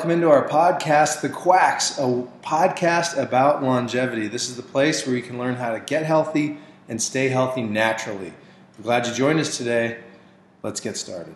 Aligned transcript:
Welcome 0.00 0.12
into 0.12 0.30
our 0.30 0.48
podcast, 0.48 1.20
The 1.20 1.28
Quacks, 1.28 1.98
a 1.98 2.26
podcast 2.42 3.22
about 3.22 3.62
longevity. 3.62 4.28
This 4.28 4.48
is 4.48 4.56
the 4.56 4.62
place 4.62 5.06
where 5.06 5.14
you 5.14 5.20
can 5.20 5.36
learn 5.36 5.56
how 5.56 5.72
to 5.72 5.78
get 5.78 6.06
healthy 6.06 6.56
and 6.88 7.02
stay 7.02 7.28
healthy 7.28 7.62
naturally. 7.62 8.28
I'm 8.78 8.82
glad 8.82 9.06
you 9.06 9.12
joined 9.12 9.40
us 9.40 9.58
today. 9.58 9.98
Let's 10.62 10.80
get 10.80 10.96
started. 10.96 11.34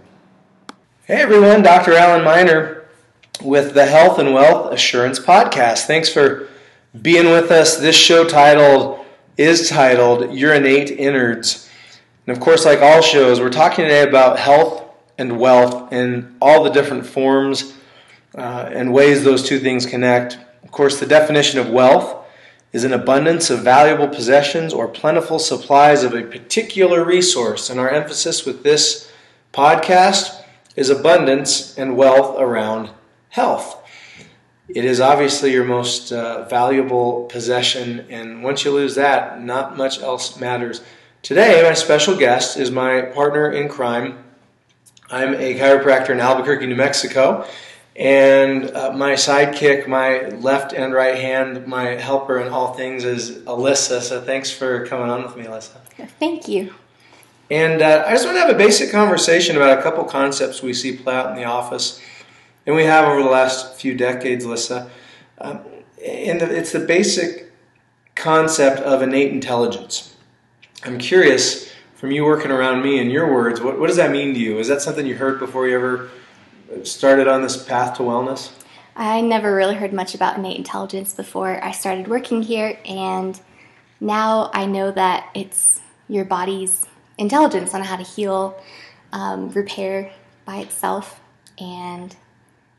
Hey 1.04 1.20
everyone, 1.20 1.60
Dr. 1.60 1.92
Alan 1.92 2.24
Miner 2.24 2.86
with 3.42 3.74
the 3.74 3.84
Health 3.84 4.18
and 4.18 4.32
Wealth 4.32 4.72
Assurance 4.72 5.20
Podcast. 5.20 5.84
Thanks 5.84 6.08
for 6.08 6.48
being 7.02 7.26
with 7.26 7.50
us. 7.50 7.76
This 7.76 7.96
show 7.96 8.24
titled 8.26 9.04
is 9.36 9.68
titled 9.68 10.32
Your 10.32 10.54
Innate 10.54 10.90
Innards. 10.90 11.68
And 12.26 12.34
of 12.34 12.42
course, 12.42 12.64
like 12.64 12.80
all 12.80 13.02
shows, 13.02 13.40
we're 13.40 13.50
talking 13.50 13.84
today 13.84 14.08
about 14.08 14.38
health 14.38 14.84
and 15.18 15.38
wealth 15.38 15.92
and 15.92 16.34
all 16.40 16.64
the 16.64 16.70
different 16.70 17.04
forms 17.04 17.74
uh, 18.34 18.70
and 18.72 18.92
ways 18.92 19.24
those 19.24 19.42
two 19.42 19.58
things 19.58 19.86
connect. 19.86 20.38
Of 20.62 20.70
course, 20.70 20.98
the 20.98 21.06
definition 21.06 21.58
of 21.58 21.68
wealth 21.68 22.24
is 22.72 22.84
an 22.84 22.92
abundance 22.92 23.50
of 23.50 23.62
valuable 23.62 24.08
possessions 24.08 24.72
or 24.72 24.88
plentiful 24.88 25.38
supplies 25.38 26.02
of 26.02 26.12
a 26.12 26.22
particular 26.22 27.04
resource. 27.04 27.70
And 27.70 27.78
our 27.78 27.88
emphasis 27.88 28.44
with 28.44 28.64
this 28.64 29.12
podcast 29.52 30.42
is 30.74 30.90
abundance 30.90 31.78
and 31.78 31.96
wealth 31.96 32.36
around 32.38 32.90
health. 33.28 33.80
It 34.68 34.84
is 34.84 34.98
obviously 34.98 35.52
your 35.52 35.64
most 35.64 36.10
uh, 36.10 36.48
valuable 36.48 37.24
possession, 37.24 38.06
and 38.08 38.42
once 38.42 38.64
you 38.64 38.72
lose 38.72 38.94
that, 38.94 39.40
not 39.40 39.76
much 39.76 40.00
else 40.00 40.40
matters. 40.40 40.80
Today, 41.22 41.62
my 41.62 41.74
special 41.74 42.16
guest 42.16 42.56
is 42.56 42.70
my 42.70 43.02
partner 43.02 43.52
in 43.52 43.68
crime. 43.68 44.18
I'm 45.10 45.34
a 45.34 45.54
chiropractor 45.54 46.10
in 46.10 46.20
Albuquerque, 46.20 46.66
New 46.66 46.76
Mexico, 46.76 47.46
and 47.96 48.70
uh, 48.72 48.92
my 48.92 49.12
sidekick, 49.12 49.86
my 49.86 50.28
left 50.40 50.72
and 50.72 50.92
right 50.92 51.16
hand, 51.16 51.66
my 51.66 51.90
helper 51.90 52.40
in 52.40 52.48
all 52.48 52.74
things 52.74 53.04
is 53.04 53.38
Alyssa. 53.42 54.00
So 54.00 54.20
thanks 54.20 54.50
for 54.50 54.86
coming 54.86 55.10
on 55.10 55.22
with 55.22 55.36
me, 55.36 55.44
Alyssa. 55.44 55.78
Thank 56.18 56.48
you. 56.48 56.74
And 57.50 57.82
uh, 57.82 58.04
I 58.06 58.12
just 58.12 58.24
want 58.24 58.36
to 58.36 58.40
have 58.40 58.50
a 58.50 58.58
basic 58.58 58.90
conversation 58.90 59.54
about 59.56 59.78
a 59.78 59.82
couple 59.82 60.02
concepts 60.04 60.62
we 60.62 60.72
see 60.72 60.96
play 60.96 61.14
out 61.14 61.30
in 61.30 61.36
the 61.36 61.44
office, 61.44 62.00
and 62.66 62.74
we 62.74 62.84
have 62.84 63.06
over 63.06 63.22
the 63.22 63.28
last 63.28 63.76
few 63.76 63.94
decades, 63.94 64.44
Alyssa. 64.44 64.88
Um, 65.38 65.60
and 66.04 66.42
it's 66.42 66.72
the 66.72 66.80
basic 66.80 67.52
concept 68.14 68.80
of 68.80 69.02
innate 69.02 69.32
intelligence. 69.32 70.16
I'm 70.84 70.98
curious 70.98 71.72
from 71.94 72.10
you 72.10 72.24
working 72.24 72.50
around 72.50 72.82
me 72.82 72.98
in 72.98 73.10
your 73.10 73.32
words, 73.32 73.60
what, 73.60 73.78
what 73.78 73.86
does 73.86 73.96
that 73.96 74.10
mean 74.10 74.34
to 74.34 74.40
you? 74.40 74.58
Is 74.58 74.68
that 74.68 74.82
something 74.82 75.06
you 75.06 75.14
heard 75.14 75.38
before 75.38 75.66
you 75.66 75.76
ever 75.76 76.10
started 76.82 77.28
on 77.28 77.42
this 77.42 77.62
path 77.62 77.96
to 77.96 78.02
wellness? 78.02 78.50
I 78.96 79.20
never 79.20 79.54
really 79.54 79.74
heard 79.74 79.92
much 79.92 80.14
about 80.14 80.38
innate 80.38 80.56
intelligence 80.56 81.12
before 81.12 81.62
I 81.62 81.72
started 81.72 82.08
working 82.08 82.42
here, 82.42 82.78
and 82.84 83.40
now 84.00 84.50
I 84.52 84.66
know 84.66 84.90
that 84.92 85.30
it's 85.34 85.80
your 86.08 86.24
body's 86.24 86.86
intelligence 87.18 87.74
on 87.74 87.82
how 87.82 87.96
to 87.96 88.04
heal, 88.04 88.56
um, 89.12 89.50
repair 89.50 90.12
by 90.44 90.58
itself, 90.58 91.20
and 91.58 92.14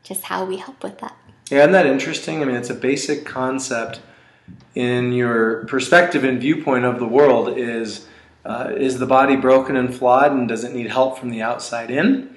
just 0.02 0.24
how 0.24 0.44
we 0.44 0.56
help 0.56 0.82
with 0.82 0.98
that. 0.98 1.16
Yeah, 1.50 1.60
isn't 1.60 1.72
that 1.72 1.86
interesting? 1.86 2.42
I 2.42 2.46
mean, 2.46 2.56
it's 2.56 2.70
a 2.70 2.74
basic 2.74 3.24
concept 3.24 4.00
in 4.74 5.12
your 5.12 5.64
perspective 5.66 6.24
and 6.24 6.40
viewpoint 6.40 6.84
of 6.84 6.98
the 6.98 7.06
world 7.06 7.58
is 7.58 8.06
uh, 8.44 8.72
is 8.76 9.00
the 9.00 9.06
body 9.06 9.34
broken 9.34 9.74
and 9.74 9.92
flawed 9.92 10.30
and 10.30 10.48
does 10.48 10.62
it 10.62 10.72
need 10.72 10.86
help 10.86 11.18
from 11.18 11.30
the 11.30 11.42
outside 11.42 11.90
in 11.90 12.35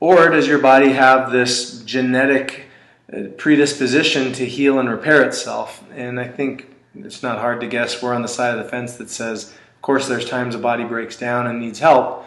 or 0.00 0.30
does 0.30 0.48
your 0.48 0.58
body 0.58 0.90
have 0.90 1.30
this 1.30 1.82
genetic 1.82 2.66
uh, 3.12 3.24
predisposition 3.36 4.32
to 4.32 4.46
heal 4.46 4.78
and 4.78 4.88
repair 4.88 5.22
itself? 5.22 5.84
And 5.94 6.18
i 6.18 6.26
think 6.26 6.66
it's 6.94 7.22
not 7.22 7.38
hard 7.38 7.60
to 7.60 7.68
guess. 7.68 8.02
We're 8.02 8.14
on 8.14 8.22
the 8.22 8.28
side 8.28 8.58
of 8.58 8.64
the 8.64 8.68
fence 8.68 8.96
that 8.96 9.10
says 9.10 9.52
of 9.52 9.82
course 9.82 10.08
there's 10.08 10.28
times 10.28 10.54
a 10.54 10.58
body 10.58 10.84
breaks 10.84 11.16
down 11.16 11.46
and 11.46 11.60
needs 11.60 11.78
help. 11.78 12.26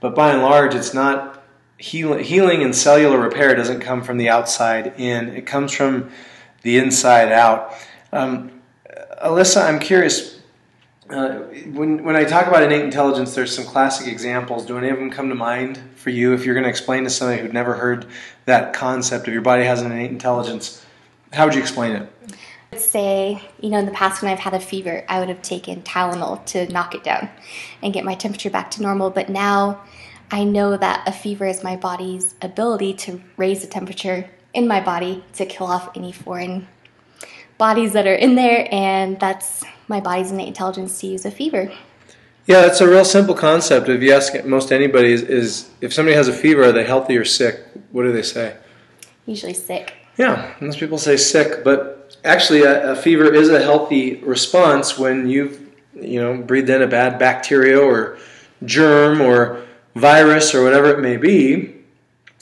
But 0.00 0.14
by 0.14 0.32
and 0.32 0.42
large 0.42 0.74
it's 0.74 0.92
not 0.92 1.42
healing, 1.78 2.22
healing 2.22 2.62
and 2.62 2.74
cellular 2.74 3.18
repair 3.18 3.54
doesn't 3.54 3.80
come 3.80 4.02
from 4.02 4.18
the 4.18 4.28
outside 4.28 4.94
in. 4.98 5.28
It 5.30 5.46
comes 5.46 5.72
from 5.72 6.10
the 6.62 6.78
inside 6.78 7.32
out. 7.32 7.72
Um, 8.12 8.62
Alyssa, 9.22 9.64
I'm 9.64 9.78
curious. 9.78 10.31
Uh, 11.12 11.40
when, 11.72 12.02
when 12.04 12.16
I 12.16 12.24
talk 12.24 12.46
about 12.46 12.62
innate 12.62 12.82
intelligence, 12.82 13.34
there's 13.34 13.54
some 13.54 13.66
classic 13.66 14.06
examples. 14.06 14.64
Do 14.64 14.78
any 14.78 14.88
of 14.88 14.96
them 14.96 15.10
come 15.10 15.28
to 15.28 15.34
mind 15.34 15.78
for 15.94 16.08
you 16.08 16.32
if 16.32 16.46
you're 16.46 16.54
going 16.54 16.64
to 16.64 16.70
explain 16.70 17.04
to 17.04 17.10
somebody 17.10 17.42
who'd 17.42 17.52
never 17.52 17.74
heard 17.74 18.06
that 18.46 18.72
concept 18.72 19.28
of 19.28 19.34
your 19.34 19.42
body 19.42 19.64
has 19.64 19.82
an 19.82 19.92
innate 19.92 20.10
intelligence? 20.10 20.82
How 21.34 21.44
would 21.44 21.54
you 21.54 21.60
explain 21.60 21.92
it? 21.92 22.08
I'd 22.72 22.80
say, 22.80 23.42
you 23.60 23.68
know, 23.68 23.78
in 23.78 23.84
the 23.84 23.92
past 23.92 24.22
when 24.22 24.32
I've 24.32 24.38
had 24.38 24.54
a 24.54 24.60
fever, 24.60 25.04
I 25.06 25.20
would 25.20 25.28
have 25.28 25.42
taken 25.42 25.82
Tylenol 25.82 26.46
to 26.46 26.66
knock 26.72 26.94
it 26.94 27.04
down 27.04 27.28
and 27.82 27.92
get 27.92 28.06
my 28.06 28.14
temperature 28.14 28.48
back 28.48 28.70
to 28.72 28.82
normal. 28.82 29.10
But 29.10 29.28
now 29.28 29.82
I 30.30 30.44
know 30.44 30.78
that 30.78 31.06
a 31.06 31.12
fever 31.12 31.44
is 31.44 31.62
my 31.62 31.76
body's 31.76 32.34
ability 32.40 32.94
to 32.94 33.20
raise 33.36 33.60
the 33.60 33.66
temperature 33.66 34.30
in 34.54 34.66
my 34.66 34.80
body 34.80 35.22
to 35.34 35.44
kill 35.44 35.66
off 35.66 35.94
any 35.94 36.12
foreign 36.12 36.68
bodies 37.58 37.92
that 37.92 38.06
are 38.06 38.14
in 38.14 38.34
there, 38.34 38.66
and 38.72 39.20
that's 39.20 39.62
my 39.92 40.00
body's 40.00 40.32
innate 40.32 40.48
intelligence 40.48 40.98
to 41.00 41.06
use 41.06 41.24
a 41.24 41.30
fever. 41.30 41.70
Yeah, 42.46 42.66
it's 42.66 42.80
a 42.80 42.88
real 42.88 43.04
simple 43.04 43.36
concept. 43.36 43.88
If 43.88 44.02
you 44.02 44.12
ask 44.12 44.44
most 44.44 44.72
anybody, 44.72 45.12
is, 45.12 45.22
is 45.22 45.70
if 45.80 45.92
somebody 45.92 46.16
has 46.16 46.26
a 46.26 46.32
fever, 46.32 46.64
are 46.64 46.72
they 46.72 46.84
healthy 46.84 47.16
or 47.16 47.24
sick? 47.24 47.64
What 47.92 48.02
do 48.02 48.10
they 48.10 48.22
say? 48.22 48.56
Usually 49.26 49.54
sick. 49.54 49.94
Yeah, 50.16 50.54
most 50.60 50.80
people 50.80 50.98
say 50.98 51.16
sick, 51.16 51.62
but 51.62 52.18
actually, 52.24 52.62
a, 52.62 52.92
a 52.92 52.96
fever 52.96 53.32
is 53.32 53.48
a 53.50 53.62
healthy 53.62 54.16
response 54.16 54.98
when 54.98 55.28
you've 55.28 55.60
you 55.94 56.20
know 56.20 56.38
breathed 56.42 56.70
in 56.70 56.82
a 56.82 56.88
bad 56.88 57.18
bacteria 57.18 57.78
or 57.78 58.18
germ 58.64 59.20
or 59.20 59.62
virus 59.94 60.54
or 60.54 60.64
whatever 60.64 60.90
it 60.90 61.00
may 61.00 61.18
be 61.18 61.74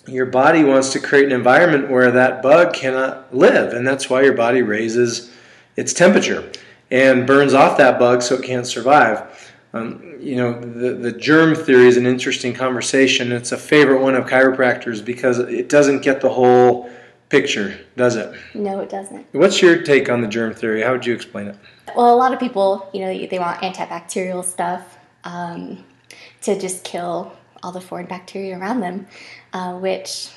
your 0.06 0.26
body 0.26 0.64
wants 0.64 0.92
to 0.92 1.00
create 1.00 1.26
an 1.26 1.32
environment 1.32 1.90
where 1.90 2.10
that 2.10 2.42
bug 2.42 2.72
cannot 2.72 3.34
live, 3.34 3.72
and 3.72 3.86
that's 3.86 4.08
why 4.08 4.22
your 4.22 4.32
body 4.32 4.62
raises 4.62 5.30
its 5.76 5.92
temperature 5.92 6.50
and 6.90 7.26
burns 7.26 7.54
off 7.54 7.76
that 7.78 7.98
bug 7.98 8.22
so 8.22 8.36
it 8.36 8.42
can't 8.42 8.66
survive. 8.66 9.52
Um, 9.72 10.16
you 10.18 10.36
know, 10.36 10.60
the, 10.60 10.94
the 10.94 11.12
germ 11.12 11.54
theory 11.54 11.86
is 11.86 11.96
an 11.96 12.06
interesting 12.06 12.52
conversation. 12.52 13.30
It's 13.30 13.52
a 13.52 13.56
favorite 13.56 14.00
one 14.00 14.16
of 14.16 14.26
chiropractors 14.26 15.04
because 15.04 15.38
it 15.38 15.68
doesn't 15.68 16.02
get 16.02 16.20
the 16.20 16.28
whole 16.28 16.90
picture, 17.28 17.78
does 17.96 18.16
it? 18.16 18.34
No, 18.54 18.80
it 18.80 18.90
doesn't. 18.90 19.26
What's 19.32 19.62
your 19.62 19.82
take 19.82 20.10
on 20.10 20.20
the 20.20 20.26
germ 20.26 20.52
theory? 20.52 20.82
How 20.82 20.92
would 20.92 21.06
you 21.06 21.14
explain 21.14 21.46
it? 21.46 21.56
Well, 21.96 22.12
a 22.12 22.16
lot 22.16 22.34
of 22.34 22.40
people, 22.40 22.90
you 22.92 23.00
know, 23.00 23.26
they 23.26 23.38
want 23.38 23.60
antibacterial 23.62 24.44
stuff 24.44 24.98
um, 25.22 25.84
to 26.42 26.58
just 26.58 26.82
kill 26.82 27.32
all 27.62 27.72
the 27.72 27.80
foreign 27.80 28.06
bacteria 28.06 28.58
around 28.58 28.80
them, 28.80 29.06
uh, 29.52 29.74
which 29.74 30.30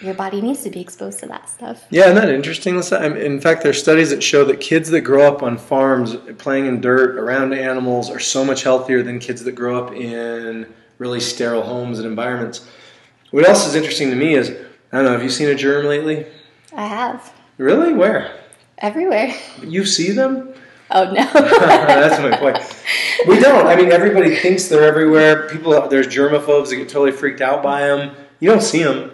your 0.00 0.14
body 0.14 0.40
needs 0.40 0.62
to 0.62 0.70
be 0.70 0.80
exposed 0.80 1.20
to 1.20 1.26
that 1.26 1.48
stuff. 1.48 1.84
Yeah, 1.90 2.04
isn't 2.04 2.16
that 2.16 2.28
interesting? 2.28 2.76
In 2.76 3.40
fact, 3.40 3.62
there's 3.62 3.80
studies 3.80 4.10
that 4.10 4.22
show 4.22 4.44
that 4.44 4.60
kids 4.60 4.90
that 4.90 5.02
grow 5.02 5.26
up 5.32 5.42
on 5.42 5.56
farms 5.56 6.16
playing 6.38 6.66
in 6.66 6.80
dirt 6.80 7.16
around 7.16 7.52
animals 7.52 8.10
are 8.10 8.20
so 8.20 8.44
much 8.44 8.62
healthier 8.62 9.02
than 9.02 9.18
kids 9.18 9.44
that 9.44 9.52
grow 9.52 9.82
up 9.82 9.92
in 9.94 10.72
really 10.98 11.20
sterile 11.20 11.62
homes 11.62 11.98
and 11.98 12.06
environments. 12.06 12.68
What 13.30 13.48
else 13.48 13.66
is 13.66 13.74
interesting 13.74 14.10
to 14.10 14.16
me 14.16 14.34
is 14.34 14.50
I 14.50 14.98
don't 14.98 15.04
know, 15.06 15.12
have 15.12 15.22
you 15.22 15.30
seen 15.30 15.48
a 15.48 15.54
germ 15.54 15.86
lately? 15.86 16.26
I 16.76 16.86
have. 16.86 17.32
Really? 17.58 17.92
Where? 17.92 18.40
Everywhere. 18.78 19.34
You 19.62 19.84
see 19.84 20.10
them? 20.10 20.54
Oh 20.90 21.04
no. 21.12 21.24
That's 21.32 22.20
my 22.20 22.36
point. 22.36 22.58
We 23.26 23.40
don't. 23.40 23.66
I 23.66 23.76
mean, 23.76 23.90
everybody 23.90 24.36
thinks 24.36 24.68
they're 24.68 24.84
everywhere. 24.84 25.48
People, 25.48 25.88
there's 25.88 26.06
germaphobes 26.06 26.68
that 26.68 26.76
get 26.76 26.88
totally 26.88 27.12
freaked 27.12 27.40
out 27.40 27.62
by 27.62 27.82
them. 27.82 28.14
You 28.40 28.50
don't 28.50 28.62
see 28.62 28.82
them. 28.82 29.10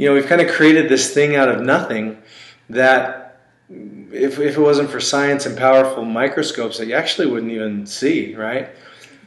You 0.00 0.06
know, 0.06 0.14
we've 0.14 0.26
kind 0.26 0.40
of 0.40 0.48
created 0.50 0.88
this 0.88 1.12
thing 1.12 1.36
out 1.36 1.50
of 1.50 1.60
nothing 1.60 2.22
that, 2.70 3.38
if 3.68 4.38
if 4.38 4.56
it 4.56 4.58
wasn't 4.58 4.88
for 4.88 4.98
science 4.98 5.44
and 5.44 5.58
powerful 5.58 6.06
microscopes, 6.06 6.78
that 6.78 6.86
you 6.86 6.94
actually 6.94 7.26
wouldn't 7.26 7.52
even 7.52 7.86
see. 7.86 8.34
Right? 8.34 8.70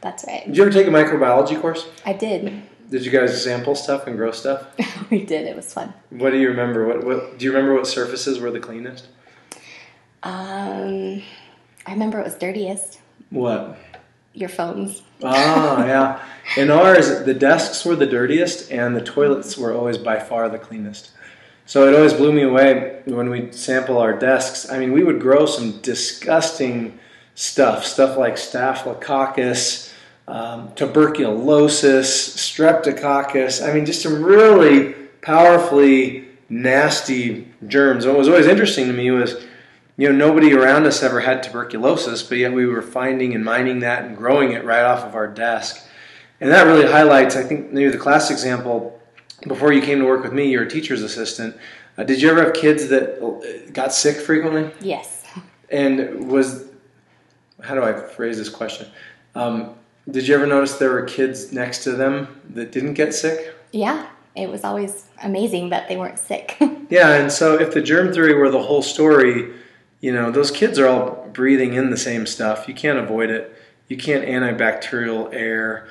That's 0.00 0.24
right. 0.26 0.44
Did 0.44 0.56
you 0.56 0.64
ever 0.64 0.72
take 0.72 0.88
a 0.88 0.90
microbiology 0.90 1.60
course? 1.60 1.86
I 2.04 2.12
did. 2.12 2.60
Did 2.90 3.04
you 3.04 3.12
guys 3.12 3.40
sample 3.40 3.76
stuff 3.76 4.08
and 4.08 4.16
grow 4.16 4.32
stuff? 4.32 4.66
we 5.10 5.24
did. 5.24 5.46
It 5.46 5.54
was 5.54 5.72
fun. 5.72 5.94
What 6.10 6.30
do 6.30 6.38
you 6.40 6.48
remember? 6.48 6.88
What, 6.88 7.04
what 7.04 7.38
do 7.38 7.44
you 7.44 7.52
remember? 7.52 7.74
What 7.74 7.86
surfaces 7.86 8.40
were 8.40 8.50
the 8.50 8.58
cleanest? 8.58 9.06
Um. 10.24 11.22
I 11.86 11.92
remember 11.92 12.18
it 12.18 12.24
was 12.24 12.34
dirtiest. 12.34 12.98
What? 13.30 13.78
Your 14.34 14.48
phones. 14.48 15.02
ah, 15.22 15.86
yeah. 15.86 16.22
In 16.56 16.70
ours, 16.70 17.24
the 17.24 17.34
desks 17.34 17.84
were 17.84 17.96
the 17.96 18.06
dirtiest, 18.06 18.70
and 18.70 18.94
the 18.94 19.00
toilets 19.00 19.56
were 19.56 19.72
always 19.72 19.96
by 19.96 20.18
far 20.18 20.48
the 20.48 20.58
cleanest. 20.58 21.10
So 21.66 21.88
it 21.88 21.94
always 21.94 22.12
blew 22.12 22.32
me 22.32 22.42
away 22.42 23.00
when 23.06 23.30
we 23.30 23.52
sample 23.52 23.98
our 23.98 24.12
desks. 24.18 24.70
I 24.70 24.78
mean, 24.78 24.92
we 24.92 25.04
would 25.04 25.20
grow 25.20 25.46
some 25.46 25.80
disgusting 25.80 26.98
stuff, 27.34 27.84
stuff 27.84 28.18
like 28.18 28.36
staphylococcus, 28.36 29.92
um, 30.26 30.74
tuberculosis, 30.74 32.36
streptococcus. 32.36 33.66
I 33.66 33.72
mean, 33.72 33.86
just 33.86 34.02
some 34.02 34.22
really 34.22 34.92
powerfully 35.22 36.26
nasty 36.48 37.48
germs. 37.66 38.04
What 38.04 38.18
was 38.18 38.28
always 38.28 38.46
interesting 38.46 38.86
to 38.88 38.92
me 38.92 39.10
was, 39.10 39.42
you 39.96 40.08
know, 40.08 40.14
nobody 40.14 40.52
around 40.52 40.86
us 40.86 41.02
ever 41.02 41.20
had 41.20 41.42
tuberculosis, 41.42 42.22
but 42.22 42.38
yet 42.38 42.52
we 42.52 42.66
were 42.66 42.82
finding 42.82 43.34
and 43.34 43.44
mining 43.44 43.80
that 43.80 44.04
and 44.04 44.16
growing 44.16 44.52
it 44.52 44.64
right 44.64 44.82
off 44.82 45.04
of 45.04 45.14
our 45.14 45.28
desk. 45.28 45.86
And 46.40 46.50
that 46.50 46.64
really 46.64 46.90
highlights, 46.90 47.36
I 47.36 47.44
think, 47.44 47.70
maybe 47.70 47.90
the 47.90 47.98
class 47.98 48.30
example. 48.30 49.00
Before 49.46 49.72
you 49.72 49.82
came 49.82 50.00
to 50.00 50.04
work 50.04 50.22
with 50.22 50.32
me, 50.32 50.50
you're 50.50 50.64
a 50.64 50.68
teacher's 50.68 51.02
assistant. 51.02 51.56
Uh, 51.96 52.02
did 52.02 52.20
you 52.20 52.28
ever 52.28 52.42
have 52.42 52.54
kids 52.54 52.88
that 52.88 53.22
uh, 53.22 53.70
got 53.72 53.92
sick 53.92 54.16
frequently? 54.16 54.70
Yes. 54.80 55.24
And 55.70 56.28
was, 56.28 56.66
how 57.62 57.74
do 57.74 57.82
I 57.84 57.92
phrase 57.92 58.36
this 58.36 58.48
question? 58.48 58.88
Um, 59.34 59.74
did 60.10 60.26
you 60.26 60.34
ever 60.34 60.46
notice 60.46 60.74
there 60.74 60.90
were 60.90 61.02
kids 61.02 61.52
next 61.52 61.84
to 61.84 61.92
them 61.92 62.40
that 62.50 62.72
didn't 62.72 62.94
get 62.94 63.14
sick? 63.14 63.54
Yeah, 63.72 64.08
it 64.34 64.50
was 64.50 64.64
always 64.64 65.06
amazing 65.22 65.70
that 65.70 65.88
they 65.88 65.96
weren't 65.96 66.18
sick. 66.18 66.56
yeah, 66.90 67.14
and 67.14 67.30
so 67.30 67.58
if 67.58 67.72
the 67.72 67.80
germ 67.80 68.12
theory 68.12 68.34
were 68.34 68.50
the 68.50 68.62
whole 68.62 68.82
story, 68.82 69.52
you 70.00 70.12
know, 70.12 70.30
those 70.30 70.50
kids 70.50 70.78
are 70.78 70.86
all 70.86 71.28
breathing 71.32 71.74
in 71.74 71.90
the 71.90 71.96
same 71.96 72.26
stuff. 72.26 72.68
You 72.68 72.74
can't 72.74 72.98
avoid 72.98 73.30
it. 73.30 73.56
You 73.88 73.96
can't 73.96 74.24
antibacterial 74.24 75.32
air. 75.32 75.88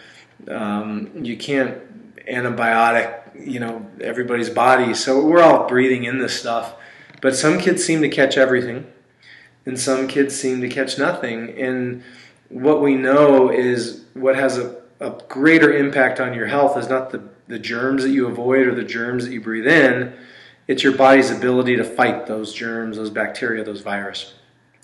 Um, 0.47 1.11
you 1.23 1.37
can't 1.37 2.25
antibiotic, 2.25 3.47
you 3.47 3.59
know, 3.59 3.85
everybody's 4.01 4.49
body. 4.49 4.93
So 4.93 5.25
we're 5.25 5.41
all 5.41 5.67
breathing 5.67 6.03
in 6.03 6.19
this 6.19 6.39
stuff. 6.39 6.75
But 7.21 7.35
some 7.35 7.57
kids 7.59 7.83
seem 7.83 8.01
to 8.01 8.09
catch 8.09 8.37
everything, 8.37 8.85
and 9.65 9.79
some 9.79 10.07
kids 10.07 10.35
seem 10.35 10.61
to 10.61 10.67
catch 10.67 10.97
nothing. 10.97 11.57
And 11.57 12.03
what 12.49 12.81
we 12.81 12.95
know 12.95 13.49
is 13.49 14.03
what 14.13 14.35
has 14.35 14.57
a, 14.57 14.75
a 14.99 15.11
greater 15.29 15.71
impact 15.71 16.19
on 16.19 16.33
your 16.33 16.47
health 16.47 16.77
is 16.77 16.89
not 16.89 17.11
the, 17.11 17.23
the 17.47 17.59
germs 17.59 18.03
that 18.03 18.09
you 18.09 18.27
avoid 18.27 18.67
or 18.67 18.75
the 18.75 18.83
germs 18.83 19.25
that 19.25 19.33
you 19.33 19.41
breathe 19.41 19.67
in, 19.67 20.13
it's 20.67 20.83
your 20.83 20.95
body's 20.95 21.29
ability 21.29 21.75
to 21.75 21.83
fight 21.83 22.27
those 22.27 22.53
germs, 22.53 22.97
those 22.97 23.09
bacteria, 23.09 23.63
those 23.63 23.81
virus. 23.81 24.33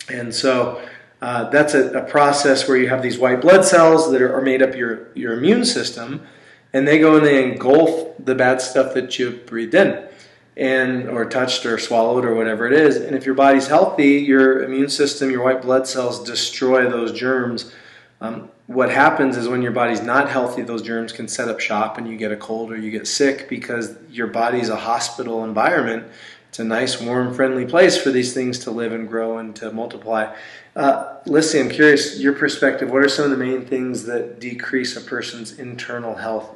And 0.08 0.34
so 0.34 0.82
uh, 1.22 1.50
that's 1.50 1.74
a, 1.74 1.90
a, 1.92 2.02
process 2.02 2.66
where 2.66 2.76
you 2.76 2.88
have 2.88 3.02
these 3.02 3.18
white 3.18 3.40
blood 3.40 3.64
cells 3.64 4.10
that 4.10 4.22
are, 4.22 4.34
are, 4.34 4.40
made 4.40 4.62
up 4.62 4.74
your, 4.74 5.08
your 5.14 5.34
immune 5.34 5.64
system, 5.64 6.26
and 6.72 6.88
they 6.88 6.98
go 6.98 7.16
and 7.16 7.26
they 7.26 7.42
engulf 7.42 8.14
the 8.18 8.34
bad 8.34 8.60
stuff 8.62 8.94
that 8.94 9.18
you've 9.18 9.44
breathed 9.46 9.74
in 9.74 10.08
and 10.56 11.08
or 11.08 11.24
touched 11.24 11.64
or 11.66 11.78
swallowed 11.78 12.24
or 12.24 12.34
whatever 12.34 12.66
it 12.66 12.72
is. 12.72 12.96
And 12.96 13.16
if 13.16 13.26
your 13.26 13.34
body's 13.34 13.66
healthy, 13.66 14.18
your 14.18 14.62
immune 14.62 14.88
system, 14.88 15.30
your 15.30 15.42
white 15.42 15.62
blood 15.62 15.86
cells 15.86 16.24
destroy 16.24 16.88
those 16.88 17.12
germs. 17.12 17.72
Um, 18.20 18.50
what 18.66 18.90
happens 18.90 19.36
is 19.36 19.48
when 19.48 19.62
your 19.62 19.72
body's 19.72 20.02
not 20.02 20.28
healthy, 20.28 20.62
those 20.62 20.82
germs 20.82 21.12
can 21.12 21.26
set 21.26 21.48
up 21.48 21.58
shop 21.58 21.98
and 21.98 22.06
you 22.06 22.16
get 22.16 22.32
a 22.32 22.36
cold 22.36 22.70
or 22.70 22.76
you 22.76 22.90
get 22.90 23.06
sick 23.06 23.48
because 23.48 23.96
your 24.10 24.26
body's 24.26 24.68
a 24.68 24.76
hospital 24.76 25.42
environment. 25.42 26.06
It's 26.50 26.58
a 26.58 26.64
nice, 26.64 27.00
warm, 27.00 27.32
friendly 27.32 27.64
place 27.64 27.96
for 27.96 28.10
these 28.10 28.34
things 28.34 28.58
to 28.60 28.70
live 28.70 28.92
and 28.92 29.08
grow 29.08 29.38
and 29.38 29.54
to 29.56 29.72
multiply. 29.72 30.34
Uh, 30.76 31.18
Lissy, 31.24 31.60
I'm 31.60 31.70
curious, 31.70 32.18
your 32.18 32.32
perspective, 32.32 32.90
what 32.90 33.02
are 33.02 33.08
some 33.08 33.24
of 33.24 33.30
the 33.30 33.36
main 33.36 33.64
things 33.64 34.04
that 34.06 34.40
decrease 34.40 34.96
a 34.96 35.00
person's 35.00 35.58
internal 35.58 36.16
health, 36.16 36.50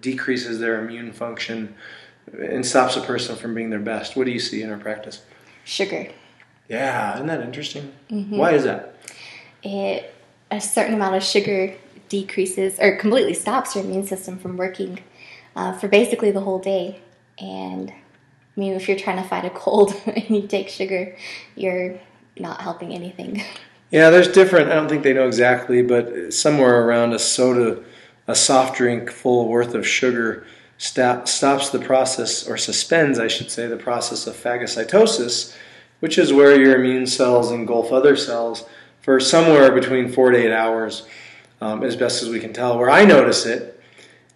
decreases 0.00 0.60
their 0.60 0.82
immune 0.82 1.12
function, 1.12 1.74
and 2.32 2.64
stops 2.64 2.96
a 2.96 3.00
person 3.00 3.36
from 3.36 3.54
being 3.54 3.70
their 3.70 3.80
best. 3.80 4.16
What 4.16 4.24
do 4.24 4.30
you 4.30 4.38
see 4.38 4.62
in 4.62 4.70
our 4.70 4.78
practice? 4.78 5.22
Sugar. 5.64 6.08
Yeah, 6.68 7.14
isn't 7.14 7.26
that 7.26 7.40
interesting? 7.40 7.92
Mm-hmm. 8.08 8.36
Why 8.36 8.52
is 8.52 8.64
that? 8.64 8.94
It 9.62 10.14
a 10.50 10.60
certain 10.60 10.94
amount 10.94 11.16
of 11.16 11.22
sugar 11.22 11.74
decreases 12.08 12.78
or 12.80 12.96
completely 12.96 13.34
stops 13.34 13.74
your 13.74 13.84
immune 13.84 14.06
system 14.06 14.38
from 14.38 14.56
working 14.56 14.98
uh, 15.56 15.72
for 15.72 15.88
basically 15.88 16.30
the 16.30 16.40
whole 16.40 16.58
day. 16.58 17.00
And 17.38 17.90
I 17.90 18.60
mean, 18.60 18.72
if 18.74 18.88
you're 18.88 18.98
trying 18.98 19.22
to 19.22 19.28
fight 19.28 19.44
a 19.44 19.50
cold 19.50 19.94
and 20.06 20.28
you 20.28 20.46
take 20.46 20.68
sugar, 20.68 21.16
you're 21.56 21.98
not 22.38 22.60
helping 22.60 22.92
anything. 22.92 23.42
Yeah, 23.90 24.10
there's 24.10 24.28
different. 24.28 24.70
I 24.70 24.74
don't 24.74 24.88
think 24.88 25.02
they 25.02 25.12
know 25.12 25.26
exactly, 25.26 25.82
but 25.82 26.32
somewhere 26.32 26.84
around 26.84 27.12
a 27.12 27.18
soda, 27.18 27.82
a 28.28 28.36
soft 28.36 28.76
drink 28.76 29.10
full 29.10 29.48
worth 29.48 29.74
of 29.74 29.86
sugar 29.86 30.46
stop, 30.78 31.26
stops 31.26 31.70
the 31.70 31.80
process, 31.80 32.48
or 32.48 32.56
suspends, 32.56 33.18
I 33.18 33.28
should 33.28 33.50
say, 33.50 33.66
the 33.66 33.76
process 33.76 34.26
of 34.26 34.36
phagocytosis, 34.36 35.56
which 35.98 36.18
is 36.18 36.32
where 36.32 36.58
your 36.58 36.76
immune 36.76 37.06
cells 37.06 37.50
engulf 37.50 37.92
other 37.92 38.16
cells 38.16 38.64
for 39.00 39.20
somewhere 39.20 39.72
between 39.72 40.10
four 40.10 40.30
to 40.30 40.38
eight 40.38 40.52
hours, 40.52 41.06
um, 41.60 41.82
as 41.82 41.96
best 41.96 42.22
as 42.22 42.28
we 42.28 42.40
can 42.40 42.52
tell. 42.52 42.78
Where 42.78 42.90
I 42.90 43.04
notice 43.04 43.46
it 43.46 43.82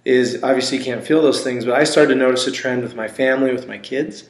is 0.04 0.42
obviously 0.42 0.78
you 0.78 0.84
can't 0.84 1.04
feel 1.04 1.22
those 1.22 1.42
things, 1.42 1.64
but 1.64 1.74
I 1.74 1.84
started 1.84 2.14
to 2.14 2.18
notice 2.18 2.46
a 2.46 2.52
trend 2.52 2.82
with 2.82 2.94
my 2.94 3.08
family, 3.08 3.52
with 3.52 3.66
my 3.66 3.78
kids, 3.78 4.28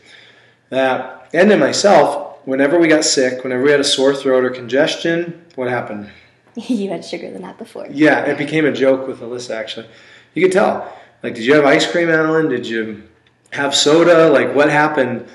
that, 0.71 1.29
and 1.33 1.51
in 1.51 1.59
myself, 1.59 2.39
whenever 2.47 2.79
we 2.79 2.89
got 2.89 3.05
sick, 3.05 3.43
whenever 3.43 3.63
we 3.63 3.71
had 3.71 3.81
a 3.81 3.85
sore 3.85 4.15
throat 4.15 4.45
or 4.45 4.51
congestion, 4.51 5.45
what 5.55 5.69
happened? 5.69 6.11
you 6.55 6.91
had 6.91 7.05
sugar 7.05 7.31
the 7.31 7.39
night 7.39 7.59
before. 7.59 7.87
Yeah, 7.91 8.25
it 8.25 8.39
became 8.39 8.65
a 8.65 8.73
joke 8.73 9.09
with 9.09 9.21
Alyssa 9.21 9.55
actually. 9.55 9.87
You 10.35 10.43
could 10.43 10.53
tell 10.53 10.93
like, 11.25 11.35
did 11.35 11.47
you 11.47 11.55
have 11.55 11.65
ice 11.65 11.91
cream, 11.91 12.11
Alan? 12.11 12.51
Did 12.51 12.67
you 12.67 13.03
have 13.51 13.75
soda? 13.75 14.29
Like, 14.29 14.55
what 14.55 14.69
happened? 14.69 15.27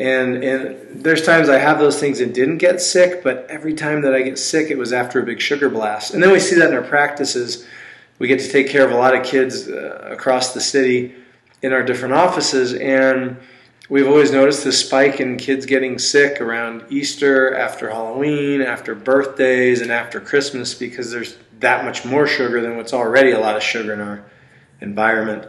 And 0.00 0.44
and 0.44 1.02
there's 1.04 1.26
times 1.26 1.48
I 1.48 1.58
have 1.58 1.78
those 1.78 1.98
things 1.98 2.20
and 2.20 2.32
didn't 2.32 2.58
get 2.58 2.80
sick, 2.80 3.24
but 3.24 3.46
every 3.50 3.74
time 3.74 4.02
that 4.02 4.14
I 4.14 4.22
get 4.22 4.38
sick, 4.38 4.70
it 4.70 4.78
was 4.78 4.92
after 4.92 5.20
a 5.20 5.24
big 5.24 5.40
sugar 5.40 5.68
blast. 5.68 6.14
And 6.14 6.22
then 6.22 6.30
we 6.30 6.38
see 6.38 6.56
that 6.56 6.70
in 6.70 6.74
our 6.74 6.82
practices. 6.82 7.66
We 8.18 8.28
get 8.28 8.40
to 8.40 8.48
take 8.48 8.68
care 8.68 8.84
of 8.84 8.92
a 8.92 8.96
lot 8.96 9.14
of 9.14 9.24
kids 9.24 9.68
uh, 9.68 10.08
across 10.10 10.54
the 10.54 10.60
city 10.60 11.14
in 11.62 11.72
our 11.72 11.82
different 11.82 12.14
offices, 12.14 12.74
and 12.74 13.36
we've 13.88 14.06
always 14.06 14.30
noticed 14.30 14.64
this 14.64 14.84
spike 14.84 15.20
in 15.20 15.36
kids 15.36 15.66
getting 15.66 15.98
sick 15.98 16.40
around 16.40 16.84
Easter, 16.90 17.54
after 17.54 17.90
Halloween, 17.90 18.60
after 18.60 18.94
birthdays, 18.94 19.80
and 19.80 19.90
after 19.90 20.20
Christmas 20.20 20.74
because 20.74 21.10
there's 21.10 21.36
that 21.58 21.84
much 21.84 22.04
more 22.04 22.26
sugar 22.26 22.60
than 22.60 22.76
what's 22.76 22.92
already 22.92 23.32
a 23.32 23.40
lot 23.40 23.56
of 23.56 23.62
sugar 23.62 23.92
in 23.92 24.00
our 24.00 24.24
environment. 24.80 25.48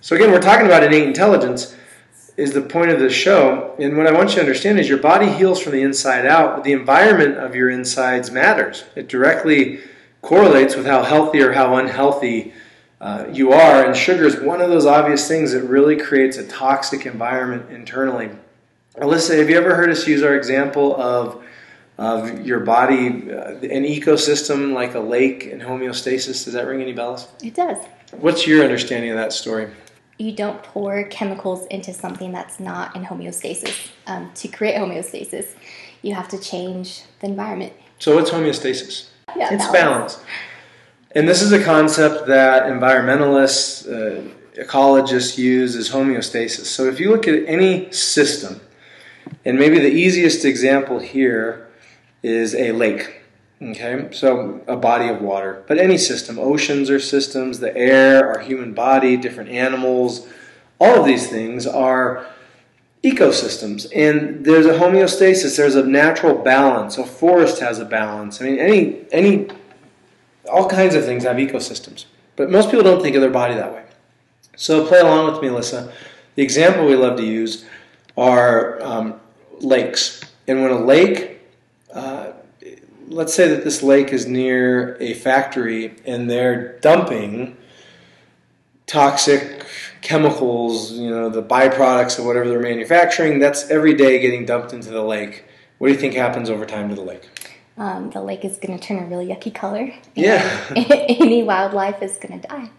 So 0.00 0.16
again, 0.16 0.30
we're 0.30 0.40
talking 0.40 0.66
about 0.66 0.82
innate 0.82 1.06
intelligence 1.06 1.76
is 2.36 2.52
the 2.52 2.62
point 2.62 2.90
of 2.90 2.98
this 2.98 3.12
show. 3.12 3.74
And 3.78 3.96
what 3.96 4.06
I 4.06 4.12
want 4.12 4.30
you 4.30 4.36
to 4.36 4.40
understand 4.40 4.78
is 4.78 4.88
your 4.88 4.98
body 4.98 5.28
heals 5.28 5.60
from 5.60 5.72
the 5.72 5.82
inside 5.82 6.26
out, 6.26 6.56
but 6.56 6.64
the 6.64 6.72
environment 6.72 7.36
of 7.36 7.54
your 7.54 7.68
insides 7.68 8.30
matters. 8.30 8.84
It 8.96 9.08
directly 9.08 9.80
correlates 10.22 10.76
with 10.76 10.86
how 10.86 11.02
healthy 11.02 11.42
or 11.42 11.52
how 11.52 11.76
unhealthy 11.76 12.54
uh, 13.00 13.26
you 13.30 13.52
are. 13.52 13.84
And 13.84 13.96
sugar 13.96 14.24
is 14.24 14.40
one 14.40 14.60
of 14.60 14.70
those 14.70 14.86
obvious 14.86 15.28
things 15.28 15.52
that 15.52 15.62
really 15.64 15.96
creates 15.96 16.38
a 16.38 16.46
toxic 16.46 17.04
environment 17.04 17.70
internally. 17.70 18.30
Alyssa, 18.96 19.38
have 19.38 19.50
you 19.50 19.56
ever 19.56 19.74
heard 19.74 19.90
us 19.90 20.06
use 20.06 20.22
our 20.22 20.36
example 20.36 20.94
of 21.00 21.42
of 21.98 22.46
your 22.46 22.60
body, 22.60 23.30
uh, 23.30 23.50
an 23.50 23.84
ecosystem 23.84 24.72
like 24.72 24.94
a 24.94 25.00
lake 25.00 25.44
and 25.44 25.60
homeostasis? 25.60 26.44
Does 26.44 26.54
that 26.54 26.66
ring 26.66 26.80
any 26.80 26.92
bells? 26.92 27.28
It 27.42 27.54
does. 27.54 27.78
What's 28.12 28.46
your 28.46 28.64
understanding 28.64 29.10
of 29.10 29.16
that 29.16 29.32
story? 29.32 29.68
You 30.22 30.30
don't 30.30 30.62
pour 30.62 31.02
chemicals 31.02 31.66
into 31.66 31.92
something 31.92 32.30
that's 32.30 32.60
not 32.60 32.94
in 32.94 33.04
homeostasis. 33.04 33.90
Um, 34.06 34.30
to 34.36 34.46
create 34.46 34.76
homeostasis, 34.76 35.48
you 36.02 36.14
have 36.14 36.28
to 36.28 36.38
change 36.38 37.02
the 37.18 37.26
environment. 37.26 37.72
So, 37.98 38.14
what's 38.14 38.30
homeostasis? 38.30 39.08
Yeah, 39.34 39.52
it's 39.52 39.66
balance. 39.66 39.72
balance. 40.14 40.20
And 41.10 41.28
this 41.28 41.42
is 41.42 41.50
a 41.50 41.60
concept 41.64 42.28
that 42.28 42.66
environmentalists, 42.66 43.84
uh, 43.88 44.22
ecologists 44.54 45.38
use 45.38 45.74
as 45.74 45.90
homeostasis. 45.90 46.66
So, 46.66 46.84
if 46.84 47.00
you 47.00 47.10
look 47.10 47.26
at 47.26 47.42
any 47.48 47.90
system, 47.90 48.60
and 49.44 49.58
maybe 49.58 49.80
the 49.80 49.90
easiest 49.90 50.44
example 50.44 51.00
here 51.00 51.66
is 52.22 52.54
a 52.54 52.70
lake. 52.70 53.21
Okay, 53.62 54.08
so 54.10 54.60
a 54.66 54.76
body 54.76 55.08
of 55.08 55.22
water, 55.22 55.62
but 55.68 55.78
any 55.78 55.96
system, 55.96 56.36
oceans 56.36 56.90
are 56.90 56.98
systems, 56.98 57.60
the 57.60 57.76
air, 57.76 58.26
our 58.26 58.40
human 58.40 58.74
body, 58.74 59.16
different 59.16 59.50
animals, 59.50 60.26
all 60.80 60.98
of 60.98 61.06
these 61.06 61.28
things 61.30 61.64
are 61.64 62.26
ecosystems. 63.04 63.86
And 63.94 64.44
there's 64.44 64.66
a 64.66 64.74
homeostasis, 64.74 65.56
there's 65.56 65.76
a 65.76 65.84
natural 65.84 66.34
balance. 66.34 66.98
A 66.98 67.04
forest 67.04 67.60
has 67.60 67.78
a 67.78 67.84
balance. 67.84 68.40
I 68.40 68.46
mean, 68.46 68.58
any, 68.58 69.04
any, 69.12 69.48
all 70.50 70.68
kinds 70.68 70.96
of 70.96 71.04
things 71.04 71.22
have 71.22 71.36
ecosystems. 71.36 72.06
But 72.34 72.50
most 72.50 72.68
people 72.68 72.82
don't 72.82 73.00
think 73.00 73.14
of 73.14 73.22
their 73.22 73.30
body 73.30 73.54
that 73.54 73.72
way. 73.72 73.84
So 74.56 74.86
play 74.86 74.98
along 74.98 75.32
with 75.32 75.42
me, 75.42 75.48
Alyssa. 75.48 75.92
The 76.34 76.42
example 76.42 76.86
we 76.86 76.96
love 76.96 77.16
to 77.18 77.24
use 77.24 77.64
are 78.16 78.82
um, 78.82 79.20
lakes. 79.60 80.22
And 80.48 80.62
when 80.62 80.72
a 80.72 80.80
lake 80.80 81.41
let's 83.12 83.34
say 83.34 83.48
that 83.48 83.64
this 83.64 83.82
lake 83.82 84.12
is 84.12 84.26
near 84.26 84.96
a 85.00 85.14
factory 85.14 85.94
and 86.04 86.30
they're 86.30 86.78
dumping 86.80 87.56
toxic 88.86 89.66
chemicals, 90.00 90.92
you 90.92 91.08
know, 91.08 91.28
the 91.28 91.42
byproducts 91.42 92.18
of 92.18 92.24
whatever 92.24 92.48
they're 92.48 92.60
manufacturing, 92.60 93.38
that's 93.38 93.70
every 93.70 93.94
day 93.94 94.18
getting 94.20 94.44
dumped 94.44 94.72
into 94.72 94.90
the 94.90 95.02
lake. 95.02 95.44
What 95.78 95.88
do 95.88 95.94
you 95.94 95.98
think 95.98 96.14
happens 96.14 96.50
over 96.50 96.66
time 96.66 96.88
to 96.88 96.94
the 96.94 97.02
lake? 97.02 97.28
Um, 97.78 98.10
the 98.10 98.22
lake 98.22 98.44
is 98.44 98.58
going 98.58 98.78
to 98.78 98.84
turn 98.84 98.98
a 98.98 99.06
really 99.06 99.26
yucky 99.26 99.54
color. 99.54 99.92
Yeah. 100.14 100.42
any 100.76 101.42
wildlife 101.42 102.02
is 102.02 102.18
going 102.18 102.40
to 102.40 102.46
die. 102.46 102.70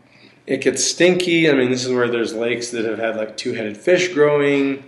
It 0.46 0.62
gets 0.62 0.84
stinky. 0.84 1.50
I 1.50 1.54
mean, 1.54 1.72
this 1.72 1.86
is 1.86 1.92
where 1.92 2.10
there's 2.10 2.34
lakes 2.34 2.70
that 2.72 2.86
have 2.86 3.00
had 3.00 3.16
like 3.16 3.38
two 3.38 3.54
headed 3.54 3.78
fish 3.78 4.14
growing. 4.14 4.84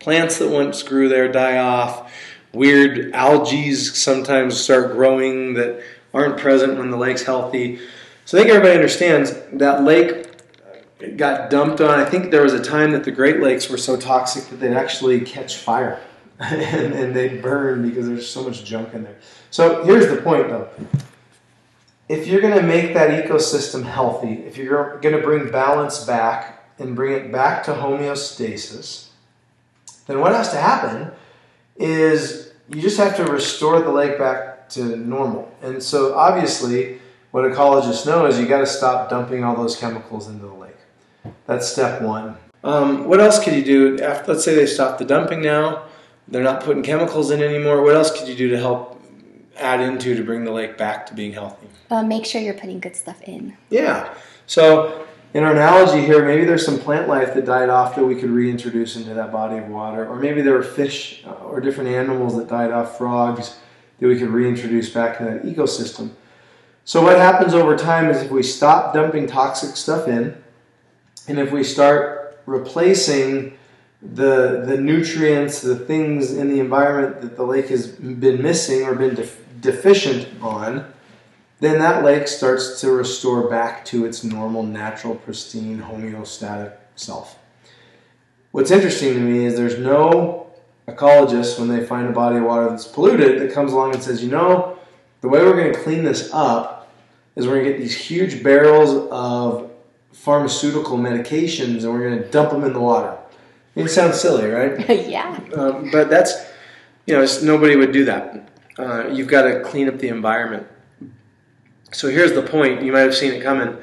plants 0.00 0.38
that 0.38 0.50
once 0.50 0.82
grew 0.82 1.08
there 1.08 1.30
die 1.30 1.58
off. 1.58 2.12
Weird 2.52 3.12
algae 3.14 3.74
sometimes 3.74 4.60
start 4.60 4.92
growing 4.92 5.54
that 5.54 5.82
aren't 6.12 6.38
present 6.38 6.78
when 6.78 6.90
the 6.90 6.96
lake's 6.96 7.22
healthy. 7.22 7.80
So 8.24 8.38
I 8.38 8.42
think 8.42 8.52
everybody 8.52 8.74
understands 8.74 9.34
that 9.54 9.82
lake 9.82 10.26
got 11.16 11.50
dumped 11.50 11.80
on. 11.80 11.98
I 11.98 12.04
think 12.04 12.30
there 12.30 12.42
was 12.42 12.52
a 12.52 12.62
time 12.62 12.92
that 12.92 13.04
the 13.04 13.10
Great 13.10 13.40
Lakes 13.40 13.68
were 13.68 13.78
so 13.78 13.96
toxic 13.96 14.44
that 14.50 14.56
they'd 14.56 14.74
actually 14.74 15.20
catch 15.20 15.56
fire 15.56 16.00
and, 16.38 16.92
and 16.92 17.14
they'd 17.14 17.42
burn 17.42 17.88
because 17.88 18.06
there's 18.06 18.28
so 18.28 18.44
much 18.44 18.64
junk 18.64 18.94
in 18.94 19.02
there. 19.04 19.16
So 19.50 19.84
here's 19.84 20.08
the 20.08 20.20
point 20.22 20.48
though. 20.48 20.68
If 22.08 22.26
you're 22.26 22.40
going 22.40 22.56
to 22.56 22.62
make 22.62 22.94
that 22.94 23.24
ecosystem 23.24 23.84
healthy, 23.84 24.34
if 24.44 24.56
you're 24.56 24.98
going 25.00 25.16
to 25.16 25.22
bring 25.22 25.50
balance 25.50 26.04
back 26.04 26.64
and 26.78 26.94
bring 26.94 27.12
it 27.12 27.32
back 27.32 27.64
to 27.64 27.72
homeostasis, 27.72 29.08
then 30.06 30.20
what 30.20 30.32
has 30.32 30.50
to 30.50 30.58
happen 30.58 31.10
is 31.76 32.41
you 32.68 32.80
just 32.80 32.98
have 32.98 33.16
to 33.16 33.24
restore 33.24 33.80
the 33.80 33.90
lake 33.90 34.18
back 34.18 34.68
to 34.70 34.96
normal. 34.96 35.52
And 35.62 35.82
so 35.82 36.14
obviously, 36.14 36.98
what 37.30 37.44
ecologists 37.44 38.06
know 38.06 38.26
is 38.26 38.38
you 38.38 38.46
got 38.46 38.60
to 38.60 38.66
stop 38.66 39.10
dumping 39.10 39.44
all 39.44 39.56
those 39.56 39.76
chemicals 39.76 40.28
into 40.28 40.46
the 40.46 40.54
lake. 40.54 40.76
That's 41.46 41.68
step 41.68 42.02
one. 42.02 42.36
Um, 42.64 43.06
what 43.06 43.20
else 43.20 43.42
could 43.42 43.54
you 43.54 43.64
do? 43.64 44.02
After, 44.02 44.32
let's 44.32 44.44
say 44.44 44.54
they 44.54 44.66
stop 44.66 44.98
the 44.98 45.04
dumping 45.04 45.42
now, 45.42 45.84
they're 46.28 46.42
not 46.42 46.62
putting 46.62 46.82
chemicals 46.82 47.30
in 47.30 47.42
anymore. 47.42 47.82
What 47.82 47.94
else 47.94 48.16
could 48.16 48.28
you 48.28 48.36
do 48.36 48.48
to 48.50 48.58
help 48.58 49.00
add 49.56 49.80
into 49.80 50.14
to 50.14 50.22
bring 50.22 50.44
the 50.44 50.52
lake 50.52 50.78
back 50.78 51.06
to 51.06 51.14
being 51.14 51.32
healthy? 51.32 51.68
Uh, 51.90 52.02
make 52.02 52.24
sure 52.24 52.40
you're 52.40 52.54
putting 52.54 52.80
good 52.80 52.96
stuff 52.96 53.20
in. 53.22 53.56
Yeah. 53.68 54.14
So 54.46 55.06
in 55.34 55.44
our 55.44 55.52
analogy 55.52 56.04
here, 56.04 56.24
maybe 56.24 56.44
there's 56.44 56.64
some 56.64 56.78
plant 56.78 57.08
life 57.08 57.32
that 57.34 57.46
died 57.46 57.70
off 57.70 57.96
that 57.96 58.04
we 58.04 58.14
could 58.14 58.30
reintroduce 58.30 58.96
into 58.96 59.14
that 59.14 59.32
body 59.32 59.56
of 59.56 59.68
water, 59.68 60.06
or 60.06 60.16
maybe 60.16 60.42
there 60.42 60.52
were 60.52 60.62
fish 60.62 61.22
uh, 61.26 61.30
or 61.30 61.60
different 61.60 61.88
animals 61.88 62.36
that 62.36 62.48
died 62.48 62.70
off, 62.70 62.98
frogs 62.98 63.56
that 63.98 64.08
we 64.08 64.18
could 64.18 64.28
reintroduce 64.28 64.90
back 64.90 65.18
to 65.18 65.24
that 65.24 65.44
ecosystem. 65.44 66.10
So 66.84 67.00
what 67.02 67.16
happens 67.16 67.54
over 67.54 67.76
time 67.76 68.10
is 68.10 68.22
if 68.22 68.30
we 68.30 68.42
stop 68.42 68.92
dumping 68.92 69.26
toxic 69.26 69.76
stuff 69.76 70.08
in, 70.08 70.36
and 71.28 71.38
if 71.38 71.52
we 71.52 71.62
start 71.64 72.42
replacing 72.44 73.56
the, 74.02 74.64
the 74.66 74.76
nutrients, 74.76 75.60
the 75.60 75.76
things 75.76 76.32
in 76.32 76.48
the 76.48 76.58
environment 76.58 77.22
that 77.22 77.36
the 77.36 77.44
lake 77.44 77.68
has 77.68 77.86
been 77.86 78.42
missing 78.42 78.82
or 78.82 78.96
been 78.96 79.14
def- 79.14 79.40
deficient 79.60 80.28
on, 80.42 80.92
then 81.62 81.78
that 81.78 82.02
lake 82.02 82.26
starts 82.26 82.80
to 82.80 82.90
restore 82.90 83.48
back 83.48 83.84
to 83.84 84.04
its 84.04 84.24
normal, 84.24 84.64
natural, 84.64 85.14
pristine, 85.14 85.80
homeostatic 85.80 86.72
self. 86.96 87.38
What's 88.50 88.72
interesting 88.72 89.14
to 89.14 89.20
me 89.20 89.44
is 89.44 89.54
there's 89.56 89.78
no 89.78 90.48
ecologist, 90.88 91.60
when 91.60 91.68
they 91.68 91.86
find 91.86 92.08
a 92.08 92.12
body 92.12 92.38
of 92.38 92.42
water 92.42 92.68
that's 92.68 92.88
polluted, 92.88 93.40
that 93.40 93.52
comes 93.52 93.72
along 93.72 93.94
and 93.94 94.02
says, 94.02 94.24
you 94.24 94.28
know, 94.28 94.76
the 95.20 95.28
way 95.28 95.38
we're 95.38 95.56
going 95.56 95.72
to 95.72 95.78
clean 95.78 96.02
this 96.02 96.30
up 96.32 96.90
is 97.36 97.46
we're 97.46 97.60
going 97.60 97.66
to 97.66 97.70
get 97.74 97.78
these 97.78 97.96
huge 97.96 98.42
barrels 98.42 99.08
of 99.12 99.70
pharmaceutical 100.12 100.98
medications 100.98 101.84
and 101.84 101.92
we're 101.92 102.10
going 102.10 102.20
to 102.20 102.28
dump 102.28 102.50
them 102.50 102.64
in 102.64 102.72
the 102.72 102.80
water. 102.80 103.16
It 103.76 103.86
sounds 103.86 104.20
silly, 104.20 104.50
right? 104.50 104.84
yeah. 105.08 105.38
Um, 105.54 105.92
but 105.92 106.10
that's, 106.10 106.34
you 107.06 107.14
know, 107.14 107.24
nobody 107.44 107.76
would 107.76 107.92
do 107.92 108.04
that. 108.06 108.50
Uh, 108.76 109.06
you've 109.12 109.28
got 109.28 109.42
to 109.42 109.60
clean 109.60 109.88
up 109.88 110.00
the 110.00 110.08
environment. 110.08 110.66
So 111.92 112.08
here's 112.08 112.32
the 112.32 112.42
point. 112.42 112.82
You 112.82 112.92
might 112.92 113.00
have 113.00 113.14
seen 113.14 113.32
it 113.32 113.42
coming. 113.42 113.76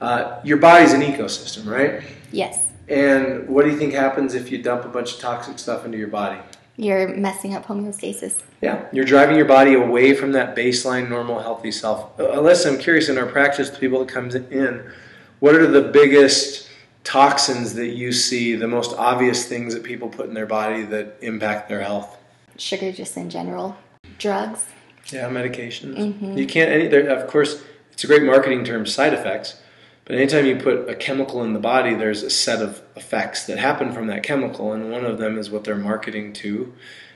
Uh, 0.00 0.40
your 0.44 0.58
body's 0.58 0.92
an 0.92 1.00
ecosystem, 1.00 1.66
right? 1.66 2.02
Yes. 2.30 2.62
And 2.88 3.48
what 3.48 3.64
do 3.64 3.70
you 3.70 3.78
think 3.78 3.94
happens 3.94 4.34
if 4.34 4.52
you 4.52 4.62
dump 4.62 4.84
a 4.84 4.88
bunch 4.88 5.14
of 5.14 5.20
toxic 5.20 5.58
stuff 5.58 5.84
into 5.84 5.96
your 5.96 6.08
body? 6.08 6.38
You're 6.76 7.16
messing 7.16 7.54
up 7.54 7.66
homeostasis. 7.66 8.42
Yeah, 8.60 8.86
you're 8.92 9.04
driving 9.04 9.36
your 9.36 9.46
body 9.46 9.74
away 9.74 10.14
from 10.14 10.32
that 10.32 10.56
baseline, 10.56 11.08
normal, 11.08 11.38
healthy 11.38 11.70
self. 11.70 12.16
Alyssa, 12.18 12.72
I'm 12.72 12.78
curious 12.78 13.08
in 13.08 13.16
our 13.16 13.26
practice, 13.26 13.70
the 13.70 13.78
people 13.78 14.00
that 14.00 14.08
comes 14.08 14.34
in, 14.34 14.90
what 15.38 15.54
are 15.54 15.66
the 15.66 15.82
biggest 15.82 16.68
toxins 17.04 17.74
that 17.74 17.88
you 17.88 18.12
see, 18.12 18.56
the 18.56 18.66
most 18.66 18.96
obvious 18.96 19.46
things 19.46 19.74
that 19.74 19.84
people 19.84 20.08
put 20.08 20.26
in 20.26 20.34
their 20.34 20.46
body 20.46 20.82
that 20.84 21.16
impact 21.20 21.68
their 21.68 21.82
health? 21.82 22.18
Sugar, 22.56 22.90
just 22.92 23.16
in 23.16 23.30
general. 23.30 23.76
Drugs. 24.18 24.66
Yeah, 25.10 25.28
medication. 25.28 25.94
Mm-hmm. 25.94 26.38
You 26.38 26.46
can't. 26.46 26.70
Any, 26.70 26.88
there, 26.88 27.08
of 27.08 27.28
course, 27.28 27.62
it's 27.92 28.04
a 28.04 28.06
great 28.06 28.22
marketing 28.22 28.64
term, 28.64 28.86
side 28.86 29.12
effects. 29.12 29.60
But 30.04 30.16
anytime 30.16 30.44
you 30.44 30.56
put 30.56 30.88
a 30.88 30.94
chemical 30.94 31.42
in 31.44 31.54
the 31.54 31.58
body, 31.58 31.94
there's 31.94 32.22
a 32.22 32.30
set 32.30 32.60
of 32.60 32.82
effects 32.94 33.46
that 33.46 33.58
happen 33.58 33.92
from 33.92 34.06
that 34.08 34.22
chemical, 34.22 34.72
and 34.72 34.90
one 34.90 35.04
of 35.04 35.18
them 35.18 35.38
is 35.38 35.50
what 35.50 35.64
they're 35.64 35.76
marketing 35.76 36.32
to. 36.34 36.74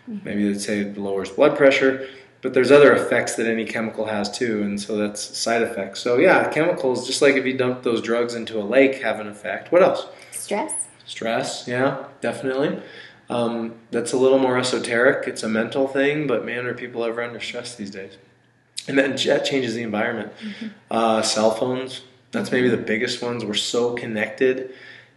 Mm-hmm. 0.08 0.24
Maybe 0.24 0.50
they'd 0.50 0.60
say 0.60 0.80
it 0.80 0.96
lowers 0.96 1.30
blood 1.30 1.56
pressure. 1.56 2.08
But 2.40 2.54
there's 2.54 2.70
other 2.70 2.92
effects 2.94 3.34
that 3.34 3.46
any 3.46 3.64
chemical 3.64 4.06
has 4.06 4.30
too, 4.30 4.62
and 4.62 4.80
so 4.80 4.96
that's 4.96 5.20
side 5.36 5.60
effects. 5.60 6.00
So 6.00 6.18
yeah, 6.18 6.48
chemicals, 6.50 7.06
just 7.06 7.20
like 7.20 7.34
if 7.34 7.44
you 7.44 7.58
dump 7.58 7.82
those 7.82 8.00
drugs 8.00 8.34
into 8.34 8.60
a 8.60 8.62
lake, 8.62 9.02
have 9.02 9.18
an 9.18 9.26
effect. 9.26 9.72
What 9.72 9.82
else? 9.82 10.06
Stress. 10.30 10.72
Stress, 11.04 11.66
yeah, 11.66 12.04
definitely. 12.20 12.80
Um, 13.30 13.74
that's 13.90 14.12
a 14.12 14.16
little 14.16 14.38
more 14.38 14.58
esoteric. 14.58 15.28
It's 15.28 15.42
a 15.42 15.48
mental 15.48 15.86
thing, 15.86 16.26
but 16.26 16.44
man, 16.44 16.66
are 16.66 16.74
people 16.74 17.04
ever 17.04 17.22
under 17.22 17.40
stress 17.40 17.74
these 17.74 17.90
days? 17.90 18.16
And 18.86 18.96
then 18.96 19.16
that 19.16 19.44
changes 19.44 19.74
the 19.74 19.82
environment. 19.82 20.32
Mm-hmm. 20.40 20.68
Uh, 20.90 21.22
cell 21.22 21.50
phones, 21.50 22.02
that's 22.32 22.50
maybe 22.50 22.68
the 22.68 22.78
biggest 22.78 23.22
ones. 23.22 23.44
We're 23.44 23.54
so 23.54 23.94
connected 23.94 24.72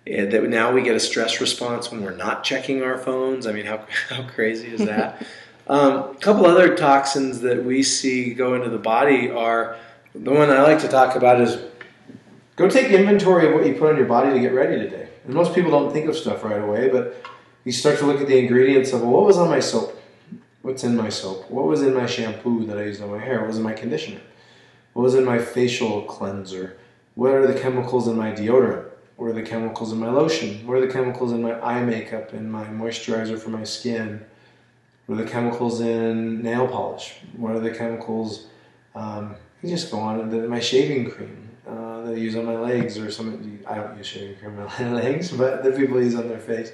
eh, 0.05 0.25
that 0.25 0.43
now 0.43 0.73
we 0.73 0.81
get 0.81 0.95
a 0.95 0.99
stress 0.99 1.39
response 1.39 1.89
when 1.89 2.03
we're 2.03 2.15
not 2.15 2.43
checking 2.43 2.83
our 2.83 2.97
phones. 2.97 3.47
I 3.47 3.53
mean, 3.53 3.65
how, 3.65 3.85
how 4.09 4.23
crazy 4.23 4.67
is 4.67 4.85
that? 4.85 5.25
Um, 5.67 5.93
a 5.93 6.15
couple 6.15 6.47
other 6.47 6.75
toxins 6.75 7.41
that 7.41 7.63
we 7.63 7.83
see 7.83 8.33
go 8.33 8.55
into 8.55 8.69
the 8.69 8.79
body 8.79 9.29
are 9.29 9.77
the 10.13 10.31
one 10.31 10.49
I 10.49 10.63
like 10.63 10.79
to 10.79 10.89
talk 10.89 11.15
about 11.15 11.39
is 11.39 11.63
go 12.57 12.67
take 12.67 12.91
inventory 12.91 13.47
of 13.47 13.53
what 13.53 13.65
you 13.65 13.75
put 13.75 13.91
on 13.91 13.95
your 13.95 14.07
body 14.07 14.33
to 14.33 14.39
get 14.39 14.53
ready 14.53 14.77
today. 14.81 15.07
And 15.23 15.33
most 15.33 15.53
people 15.53 15.71
don't 15.71 15.93
think 15.93 16.09
of 16.09 16.17
stuff 16.17 16.43
right 16.43 16.61
away, 16.61 16.89
but 16.89 17.23
you 17.63 17.71
start 17.71 17.99
to 17.99 18.05
look 18.05 18.21
at 18.21 18.27
the 18.27 18.37
ingredients 18.37 18.91
of 18.93 19.01
well, 19.01 19.11
what 19.11 19.25
was 19.25 19.37
on 19.37 19.49
my 19.49 19.59
soap? 19.59 20.01
What's 20.61 20.83
in 20.83 20.95
my 20.95 21.09
soap? 21.09 21.49
What 21.49 21.65
was 21.65 21.81
in 21.81 21.93
my 21.93 22.05
shampoo 22.05 22.65
that 22.65 22.77
I 22.77 22.83
used 22.83 23.01
on 23.01 23.11
my 23.11 23.19
hair? 23.19 23.39
What 23.39 23.47
was 23.47 23.57
in 23.57 23.63
my 23.63 23.73
conditioner? 23.73 24.21
What 24.93 25.03
was 25.03 25.15
in 25.15 25.25
my 25.25 25.39
facial 25.39 26.03
cleanser? 26.03 26.77
What 27.15 27.31
are 27.31 27.47
the 27.47 27.59
chemicals 27.59 28.07
in 28.07 28.17
my 28.17 28.31
deodorant? 28.31 28.89
What 29.15 29.27
are 29.27 29.33
the 29.33 29.43
chemicals 29.43 29.91
in 29.91 29.99
my 29.99 30.09
lotion? 30.09 30.65
What 30.65 30.77
are 30.77 30.85
the 30.85 30.91
chemicals 30.91 31.31
in 31.31 31.41
my 31.41 31.59
eye 31.61 31.83
makeup 31.83 32.33
and 32.33 32.51
my 32.51 32.65
moisturizer 32.65 33.39
for 33.39 33.49
my 33.49 33.63
skin? 33.63 34.25
What 35.05 35.19
are 35.19 35.23
the 35.23 35.29
chemicals 35.29 35.81
in 35.81 36.41
nail 36.41 36.67
polish? 36.67 37.15
What 37.35 37.55
are 37.55 37.59
the 37.59 37.71
chemicals? 37.71 38.47
Um, 38.95 39.35
you 39.61 39.69
just 39.69 39.91
go 39.91 39.99
on 39.99 40.29
the, 40.29 40.47
my 40.47 40.59
shaving 40.59 41.11
cream 41.11 41.49
uh, 41.67 42.01
that 42.01 42.13
I 42.13 42.17
use 42.17 42.35
on 42.35 42.45
my 42.45 42.57
legs, 42.57 42.97
or 42.97 43.11
some. 43.11 43.61
I 43.67 43.75
don't 43.75 43.97
use 43.97 44.07
shaving 44.07 44.37
cream 44.37 44.59
on 44.59 44.65
my 44.65 44.91
legs, 45.01 45.31
but 45.31 45.63
the 45.63 45.71
people 45.71 46.01
use 46.01 46.15
on 46.15 46.27
their 46.27 46.39
face. 46.39 46.71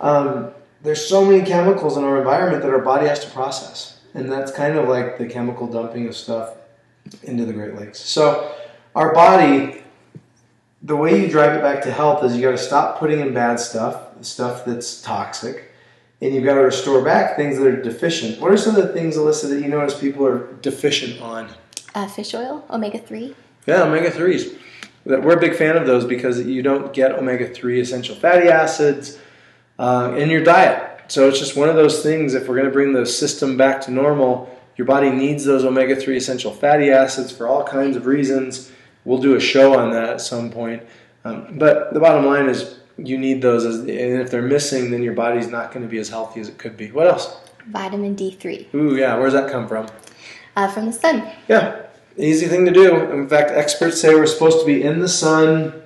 Um, 0.00 0.50
there's 0.82 1.04
so 1.04 1.24
many 1.24 1.44
chemicals 1.44 1.96
in 1.96 2.04
our 2.04 2.18
environment 2.18 2.62
that 2.62 2.70
our 2.70 2.80
body 2.80 3.06
has 3.06 3.24
to 3.24 3.30
process, 3.30 4.00
and 4.14 4.30
that's 4.30 4.50
kind 4.50 4.76
of 4.76 4.88
like 4.88 5.18
the 5.18 5.26
chemical 5.26 5.66
dumping 5.66 6.08
of 6.08 6.16
stuff 6.16 6.56
into 7.22 7.44
the 7.44 7.52
Great 7.52 7.74
Lakes. 7.74 7.98
So, 8.00 8.54
our 8.94 9.12
body, 9.14 9.82
the 10.82 10.96
way 10.96 11.20
you 11.20 11.28
drive 11.28 11.54
it 11.56 11.62
back 11.62 11.82
to 11.82 11.92
health 11.92 12.24
is 12.24 12.34
you 12.36 12.42
got 12.42 12.52
to 12.52 12.58
stop 12.58 12.98
putting 12.98 13.20
in 13.20 13.34
bad 13.34 13.60
stuff, 13.60 14.08
stuff 14.22 14.64
that's 14.64 15.02
toxic 15.02 15.70
and 16.20 16.34
you've 16.34 16.44
got 16.44 16.54
to 16.54 16.60
restore 16.60 17.02
back 17.02 17.36
things 17.36 17.58
that 17.58 17.66
are 17.66 17.80
deficient. 17.80 18.40
What 18.40 18.52
are 18.52 18.56
some 18.56 18.76
of 18.76 18.86
the 18.86 18.92
things, 18.92 19.16
Alyssa, 19.16 19.48
that 19.48 19.60
you 19.60 19.68
notice 19.68 19.98
people 19.98 20.26
are 20.26 20.52
deficient 20.56 21.20
on? 21.20 21.48
Uh, 21.94 22.06
fish 22.06 22.34
oil, 22.34 22.64
omega 22.70 22.98
3. 22.98 23.34
Yeah, 23.66 23.82
omega 23.82 24.10
3s. 24.10 24.58
We're 25.04 25.36
a 25.36 25.40
big 25.40 25.56
fan 25.56 25.76
of 25.76 25.86
those 25.86 26.04
because 26.04 26.44
you 26.44 26.62
don't 26.62 26.92
get 26.92 27.12
omega 27.12 27.48
3 27.48 27.80
essential 27.80 28.14
fatty 28.14 28.48
acids 28.48 29.18
uh, 29.80 30.14
in 30.16 30.28
your 30.28 30.44
diet. 30.44 31.00
So 31.08 31.28
it's 31.28 31.38
just 31.38 31.56
one 31.56 31.68
of 31.68 31.74
those 31.74 32.02
things, 32.02 32.34
if 32.34 32.46
we're 32.46 32.54
going 32.54 32.66
to 32.66 32.72
bring 32.72 32.92
the 32.92 33.06
system 33.06 33.56
back 33.56 33.80
to 33.82 33.90
normal, 33.90 34.56
your 34.76 34.86
body 34.86 35.10
needs 35.10 35.44
those 35.44 35.64
omega 35.64 35.96
3 35.96 36.16
essential 36.16 36.52
fatty 36.52 36.90
acids 36.90 37.32
for 37.32 37.48
all 37.48 37.64
kinds 37.64 37.96
of 37.96 38.06
reasons. 38.06 38.70
We'll 39.04 39.18
do 39.18 39.34
a 39.34 39.40
show 39.40 39.76
on 39.78 39.90
that 39.90 40.10
at 40.10 40.20
some 40.20 40.50
point. 40.50 40.82
Um, 41.24 41.58
but 41.58 41.92
the 41.94 42.00
bottom 42.00 42.26
line 42.26 42.48
is 42.48 42.78
you 42.98 43.18
need 43.18 43.40
those, 43.40 43.64
as, 43.64 43.80
and 43.80 43.88
if 43.88 44.30
they're 44.30 44.42
missing, 44.42 44.90
then 44.90 45.02
your 45.02 45.14
body's 45.14 45.48
not 45.48 45.72
going 45.72 45.82
to 45.82 45.90
be 45.90 45.98
as 45.98 46.10
healthy 46.10 46.40
as 46.40 46.48
it 46.48 46.58
could 46.58 46.76
be. 46.76 46.92
What 46.92 47.06
else? 47.06 47.40
Vitamin 47.66 48.14
D3. 48.14 48.74
Ooh, 48.74 48.96
yeah. 48.96 49.16
Where's 49.16 49.32
that 49.32 49.50
come 49.50 49.66
from? 49.66 49.86
Uh, 50.56 50.68
from 50.68 50.86
the 50.86 50.92
sun. 50.92 51.26
Yeah, 51.48 51.86
easy 52.18 52.46
thing 52.46 52.66
to 52.66 52.70
do. 52.70 53.10
In 53.12 53.28
fact, 53.28 53.50
experts 53.50 54.00
say 54.00 54.14
we're 54.14 54.26
supposed 54.26 54.60
to 54.60 54.66
be 54.66 54.82
in 54.82 55.00
the 55.00 55.08
sun, 55.08 55.82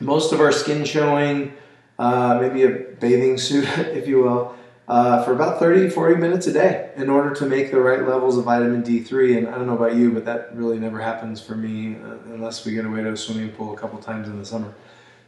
most 0.00 0.32
of 0.32 0.40
our 0.40 0.52
skin 0.52 0.84
showing, 0.84 1.52
uh, 1.98 2.38
maybe 2.40 2.62
a 2.64 2.70
bathing 2.70 3.38
suit, 3.38 3.66
if 3.78 4.06
you 4.08 4.18
will, 4.22 4.54
uh, 4.88 5.22
for 5.24 5.32
about 5.32 5.58
30, 5.58 5.90
40 5.90 6.16
minutes 6.16 6.46
a 6.46 6.52
day 6.52 6.90
in 6.96 7.08
order 7.08 7.34
to 7.34 7.46
make 7.46 7.70
the 7.70 7.80
right 7.80 8.06
levels 8.06 8.36
of 8.36 8.44
vitamin 8.44 8.82
D3. 8.82 9.38
And 9.38 9.48
I 9.48 9.52
don't 9.52 9.66
know 9.66 9.76
about 9.76 9.94
you, 9.94 10.10
but 10.12 10.24
that 10.24 10.54
really 10.56 10.78
never 10.78 11.00
happens 11.00 11.40
for 11.40 11.54
me 11.54 11.96
uh, 11.96 12.16
unless 12.34 12.64
we 12.64 12.72
get 12.72 12.84
away 12.84 13.02
to 13.02 13.12
a 13.12 13.16
swimming 13.16 13.50
pool 13.50 13.72
a 13.74 13.76
couple 13.76 13.98
times 14.00 14.28
in 14.28 14.38
the 14.38 14.44
summer. 14.44 14.72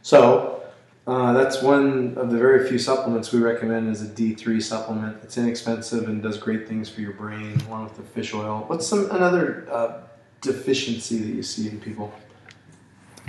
So, 0.01 0.51
Uh, 1.07 1.33
that's 1.33 1.61
one 1.61 2.15
of 2.17 2.31
the 2.31 2.37
very 2.37 2.67
few 2.67 2.79
supplements 2.79 3.31
we 3.31 3.39
recommend 3.39 3.87
is 3.91 4.01
a 4.01 4.07
D3 4.07 4.59
supplement. 4.59 5.15
It's 5.21 5.37
inexpensive 5.37 6.09
and 6.09 6.19
does 6.23 6.39
great 6.39 6.67
things 6.67 6.89
for 6.89 7.01
your 7.01 7.13
brain, 7.13 7.61
along 7.67 7.83
with 7.83 7.97
the 7.97 8.01
fish 8.01 8.33
oil. 8.33 8.63
What's 8.65 8.87
some 8.87 9.11
another 9.11 9.67
uh, 9.71 9.99
deficiency 10.41 11.19
that 11.19 11.27
you 11.27 11.43
see 11.43 11.69
in 11.69 11.79
people? 11.79 12.11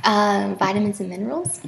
Um, 0.05 0.57
vitamins 0.57 1.01
and 1.01 1.11
minerals. 1.11 1.61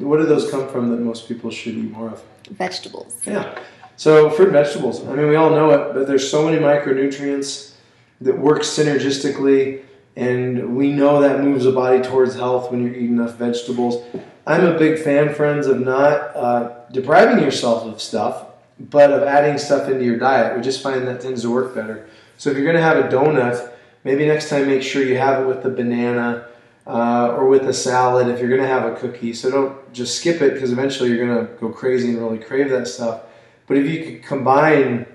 What 0.00 0.18
do 0.18 0.26
those 0.26 0.50
come 0.50 0.68
from 0.68 0.90
that 0.90 0.98
most 0.98 1.28
people 1.28 1.50
should 1.50 1.74
eat 1.74 1.90
more 1.90 2.10
of? 2.10 2.22
Vegetables. 2.50 3.20
Yeah. 3.26 3.58
So 3.96 4.30
fruit 4.30 4.48
and 4.48 4.52
vegetables. 4.52 5.06
I 5.06 5.14
mean, 5.14 5.28
we 5.28 5.36
all 5.36 5.50
know 5.50 5.70
it, 5.70 5.94
but 5.94 6.06
there's 6.06 6.28
so 6.28 6.44
many 6.44 6.58
micronutrients 6.58 7.72
that 8.20 8.38
work 8.38 8.62
synergistically, 8.62 9.82
and 10.16 10.76
we 10.76 10.92
know 10.92 11.20
that 11.20 11.40
moves 11.40 11.64
the 11.64 11.72
body 11.72 12.02
towards 12.02 12.34
health 12.34 12.70
when 12.70 12.82
you're 12.82 12.94
eating 12.94 13.18
enough 13.18 13.36
vegetables. 13.36 14.02
I'm 14.46 14.64
a 14.64 14.78
big 14.78 14.98
fan, 14.98 15.34
friends, 15.34 15.66
of 15.66 15.80
not 15.80 16.36
uh, 16.36 16.74
depriving 16.90 17.42
yourself 17.42 17.84
of 17.84 18.00
stuff, 18.00 18.46
but 18.78 19.12
of 19.12 19.22
adding 19.22 19.58
stuff 19.58 19.88
into 19.88 20.04
your 20.04 20.18
diet. 20.18 20.56
We 20.56 20.62
just 20.62 20.82
find 20.82 21.06
that 21.06 21.20
tends 21.20 21.42
to 21.42 21.50
work 21.50 21.74
better. 21.74 22.08
So 22.38 22.50
if 22.50 22.56
you're 22.56 22.64
going 22.64 22.76
to 22.76 22.82
have 22.82 22.98
a 22.98 23.08
donut, 23.08 23.72
maybe 24.04 24.26
next 24.26 24.48
time 24.48 24.66
make 24.66 24.82
sure 24.82 25.02
you 25.04 25.16
have 25.16 25.42
it 25.42 25.46
with 25.46 25.62
the 25.62 25.70
banana 25.70 26.48
uh, 26.86 27.34
or 27.36 27.48
with 27.48 27.62
a 27.68 27.72
salad 27.72 28.28
if 28.28 28.40
you're 28.40 28.48
going 28.48 28.60
to 28.60 28.66
have 28.66 28.84
a 28.84 28.96
cookie. 28.96 29.32
So 29.32 29.50
don't 29.50 29.92
just 29.92 30.18
skip 30.18 30.40
it 30.42 30.54
because 30.54 30.72
eventually 30.72 31.10
you're 31.10 31.26
going 31.26 31.46
to 31.46 31.52
go 31.54 31.68
crazy 31.70 32.10
and 32.10 32.18
really 32.18 32.38
crave 32.38 32.70
that 32.70 32.88
stuff. 32.88 33.22
But 33.66 33.76
if 33.76 33.86
you 33.86 34.04
could 34.04 34.22
combine 34.24 35.06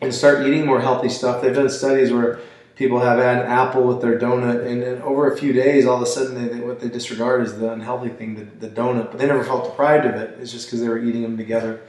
and 0.00 0.14
start 0.14 0.46
eating 0.46 0.66
more 0.66 0.80
healthy 0.80 1.08
stuff, 1.08 1.42
they've 1.42 1.54
done 1.54 1.70
studies 1.70 2.12
where 2.12 2.40
people 2.76 3.00
have 3.00 3.18
had 3.18 3.44
an 3.44 3.46
apple 3.46 3.84
with 3.84 4.00
their 4.00 4.18
donut, 4.18 4.66
and 4.66 4.82
then 4.82 5.00
over 5.02 5.32
a 5.32 5.36
few 5.36 5.52
days, 5.52 5.86
all 5.86 5.96
of 5.96 6.02
a 6.02 6.06
sudden, 6.06 6.34
they, 6.34 6.52
they, 6.52 6.60
what 6.60 6.80
they 6.80 6.88
disregard 6.88 7.42
is 7.42 7.56
the 7.58 7.72
unhealthy 7.72 8.08
thing, 8.08 8.34
the, 8.34 8.66
the 8.66 8.68
donut. 8.68 9.10
But 9.10 9.18
they 9.18 9.26
never 9.26 9.44
felt 9.44 9.64
deprived 9.64 10.06
of 10.06 10.16
it. 10.16 10.36
It's 10.40 10.50
just 10.50 10.66
because 10.66 10.80
they 10.80 10.88
were 10.88 10.98
eating 10.98 11.22
them 11.22 11.36
together. 11.36 11.80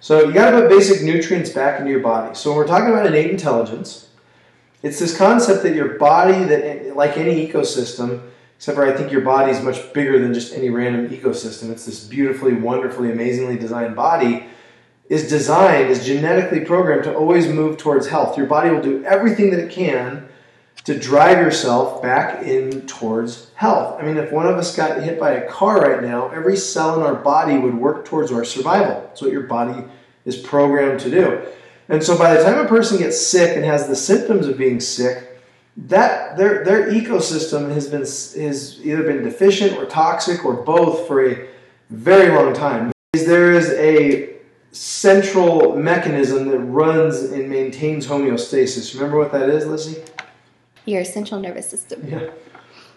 So 0.00 0.24
you 0.26 0.32
got 0.32 0.50
to 0.50 0.62
put 0.62 0.68
basic 0.68 1.02
nutrients 1.02 1.50
back 1.50 1.78
into 1.78 1.92
your 1.92 2.00
body. 2.00 2.34
So 2.34 2.50
when 2.50 2.58
we're 2.58 2.66
talking 2.66 2.90
about 2.90 3.06
innate 3.06 3.30
intelligence, 3.30 4.08
it's 4.82 4.98
this 4.98 5.16
concept 5.16 5.62
that 5.62 5.76
your 5.76 5.96
body, 5.96 6.42
that 6.44 6.96
like 6.96 7.16
any 7.16 7.46
ecosystem, 7.46 8.28
except 8.62 8.76
for 8.76 8.86
I 8.86 8.92
think 8.92 9.10
your 9.10 9.22
body 9.22 9.50
is 9.50 9.60
much 9.60 9.92
bigger 9.92 10.20
than 10.20 10.32
just 10.32 10.54
any 10.54 10.70
random 10.70 11.08
ecosystem. 11.08 11.72
It's 11.72 11.84
this 11.84 12.04
beautifully, 12.04 12.52
wonderfully, 12.52 13.10
amazingly 13.10 13.58
designed 13.58 13.96
body 13.96 14.46
is 15.08 15.28
designed, 15.28 15.90
is 15.90 16.06
genetically 16.06 16.60
programmed 16.60 17.02
to 17.02 17.12
always 17.12 17.48
move 17.48 17.76
towards 17.76 18.06
health. 18.06 18.38
Your 18.38 18.46
body 18.46 18.70
will 18.70 18.80
do 18.80 19.04
everything 19.04 19.50
that 19.50 19.58
it 19.58 19.72
can 19.72 20.28
to 20.84 20.96
drive 20.96 21.38
yourself 21.38 22.00
back 22.02 22.44
in 22.44 22.86
towards 22.86 23.50
health. 23.54 24.00
I 24.00 24.06
mean, 24.06 24.16
if 24.16 24.30
one 24.30 24.46
of 24.46 24.56
us 24.56 24.76
got 24.76 25.02
hit 25.02 25.18
by 25.18 25.32
a 25.32 25.50
car 25.50 25.80
right 25.80 26.00
now, 26.00 26.28
every 26.28 26.56
cell 26.56 26.94
in 26.94 27.02
our 27.02 27.16
body 27.16 27.58
would 27.58 27.74
work 27.74 28.04
towards 28.04 28.30
our 28.30 28.44
survival. 28.44 29.00
That's 29.08 29.22
what 29.22 29.32
your 29.32 29.48
body 29.48 29.82
is 30.24 30.36
programmed 30.36 31.00
to 31.00 31.10
do. 31.10 31.44
And 31.88 32.00
so 32.00 32.16
by 32.16 32.36
the 32.36 32.44
time 32.44 32.64
a 32.64 32.68
person 32.68 32.98
gets 32.98 33.20
sick 33.20 33.56
and 33.56 33.64
has 33.64 33.88
the 33.88 33.96
symptoms 33.96 34.46
of 34.46 34.56
being 34.56 34.78
sick, 34.78 35.31
that 35.76 36.36
their 36.36 36.64
their 36.64 36.90
ecosystem 36.90 37.72
has 37.72 37.88
been 37.88 38.00
has 38.00 38.80
either 38.84 39.02
been 39.02 39.22
deficient 39.22 39.76
or 39.78 39.86
toxic 39.86 40.44
or 40.44 40.54
both 40.54 41.06
for 41.06 41.26
a 41.26 41.48
very 41.90 42.34
long 42.34 42.52
time. 42.54 42.92
There 43.12 43.52
is 43.52 43.70
a 43.70 44.32
central 44.72 45.76
mechanism 45.76 46.48
that 46.48 46.58
runs 46.58 47.20
and 47.20 47.48
maintains 47.48 48.06
homeostasis. 48.06 48.94
Remember 48.94 49.18
what 49.18 49.32
that 49.32 49.48
is, 49.48 49.66
Lizzie? 49.66 50.02
Your 50.86 51.04
central 51.04 51.40
nervous 51.40 51.68
system. 51.68 52.06
Yeah. 52.08 52.30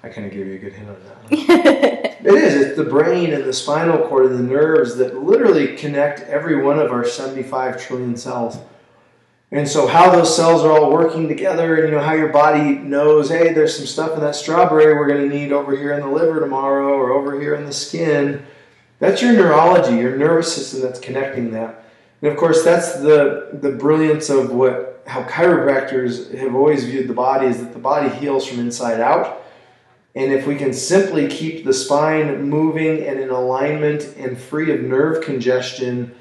I 0.01 0.09
kind 0.09 0.27
of 0.27 0.33
gave 0.33 0.45
you 0.45 0.53
a 0.53 0.57
good 0.57 0.73
hint 0.73 0.87
on 0.87 0.95
that. 1.03 1.31
it 2.25 2.33
is. 2.33 2.55
It's 2.55 2.77
the 2.77 2.83
brain 2.83 3.33
and 3.33 3.43
the 3.43 3.53
spinal 3.53 4.07
cord 4.07 4.27
and 4.27 4.37
the 4.37 4.43
nerves 4.43 4.95
that 4.97 5.23
literally 5.23 5.75
connect 5.75 6.21
every 6.21 6.61
one 6.61 6.79
of 6.79 6.91
our 6.91 7.05
75 7.05 7.81
trillion 7.81 8.15
cells. 8.15 8.57
And 9.55 9.65
so, 9.65 9.87
how 9.87 10.11
those 10.11 10.35
cells 10.35 10.63
are 10.63 10.71
all 10.77 10.91
working 10.91 11.29
together, 11.29 11.75
and 11.75 11.85
you 11.85 11.91
know 11.91 12.03
how 12.03 12.11
your 12.11 12.27
body 12.27 12.75
knows, 12.75 13.29
hey, 13.29 13.53
there's 13.53 13.73
some 13.73 13.85
stuff 13.85 14.11
in 14.11 14.19
that 14.19 14.35
strawberry 14.35 14.93
we're 14.93 15.07
going 15.07 15.29
to 15.29 15.33
need 15.33 15.53
over 15.53 15.77
here 15.77 15.93
in 15.93 16.01
the 16.01 16.09
liver 16.09 16.41
tomorrow, 16.41 16.89
or 16.89 17.13
over 17.13 17.39
here 17.39 17.55
in 17.55 17.65
the 17.65 17.71
skin. 17.71 18.45
That's 18.99 19.21
your 19.21 19.31
neurology, 19.31 19.95
your 19.95 20.17
nervous 20.17 20.53
system 20.53 20.81
that's 20.81 20.99
connecting 20.99 21.51
that. 21.51 21.85
And 22.21 22.29
of 22.29 22.37
course, 22.37 22.65
that's 22.65 22.99
the 22.99 23.47
the 23.53 23.71
brilliance 23.71 24.29
of 24.29 24.51
what 24.51 25.01
how 25.07 25.23
chiropractors 25.23 26.37
have 26.37 26.53
always 26.53 26.83
viewed 26.83 27.07
the 27.07 27.13
body 27.13 27.47
is 27.47 27.59
that 27.59 27.71
the 27.71 27.79
body 27.79 28.09
heals 28.09 28.45
from 28.45 28.59
inside 28.59 28.99
out. 28.99 29.41
And 30.15 30.33
if 30.33 30.45
we 30.45 30.57
can 30.57 30.73
simply 30.73 31.29
keep 31.29 31.63
the 31.63 31.73
spine 31.73 32.49
moving 32.49 33.05
and 33.05 33.21
in 33.21 33.29
alignment 33.29 34.17
and 34.17 34.37
free 34.37 34.73
of 34.73 34.81
nerve 34.81 35.23
congestion, 35.23 36.13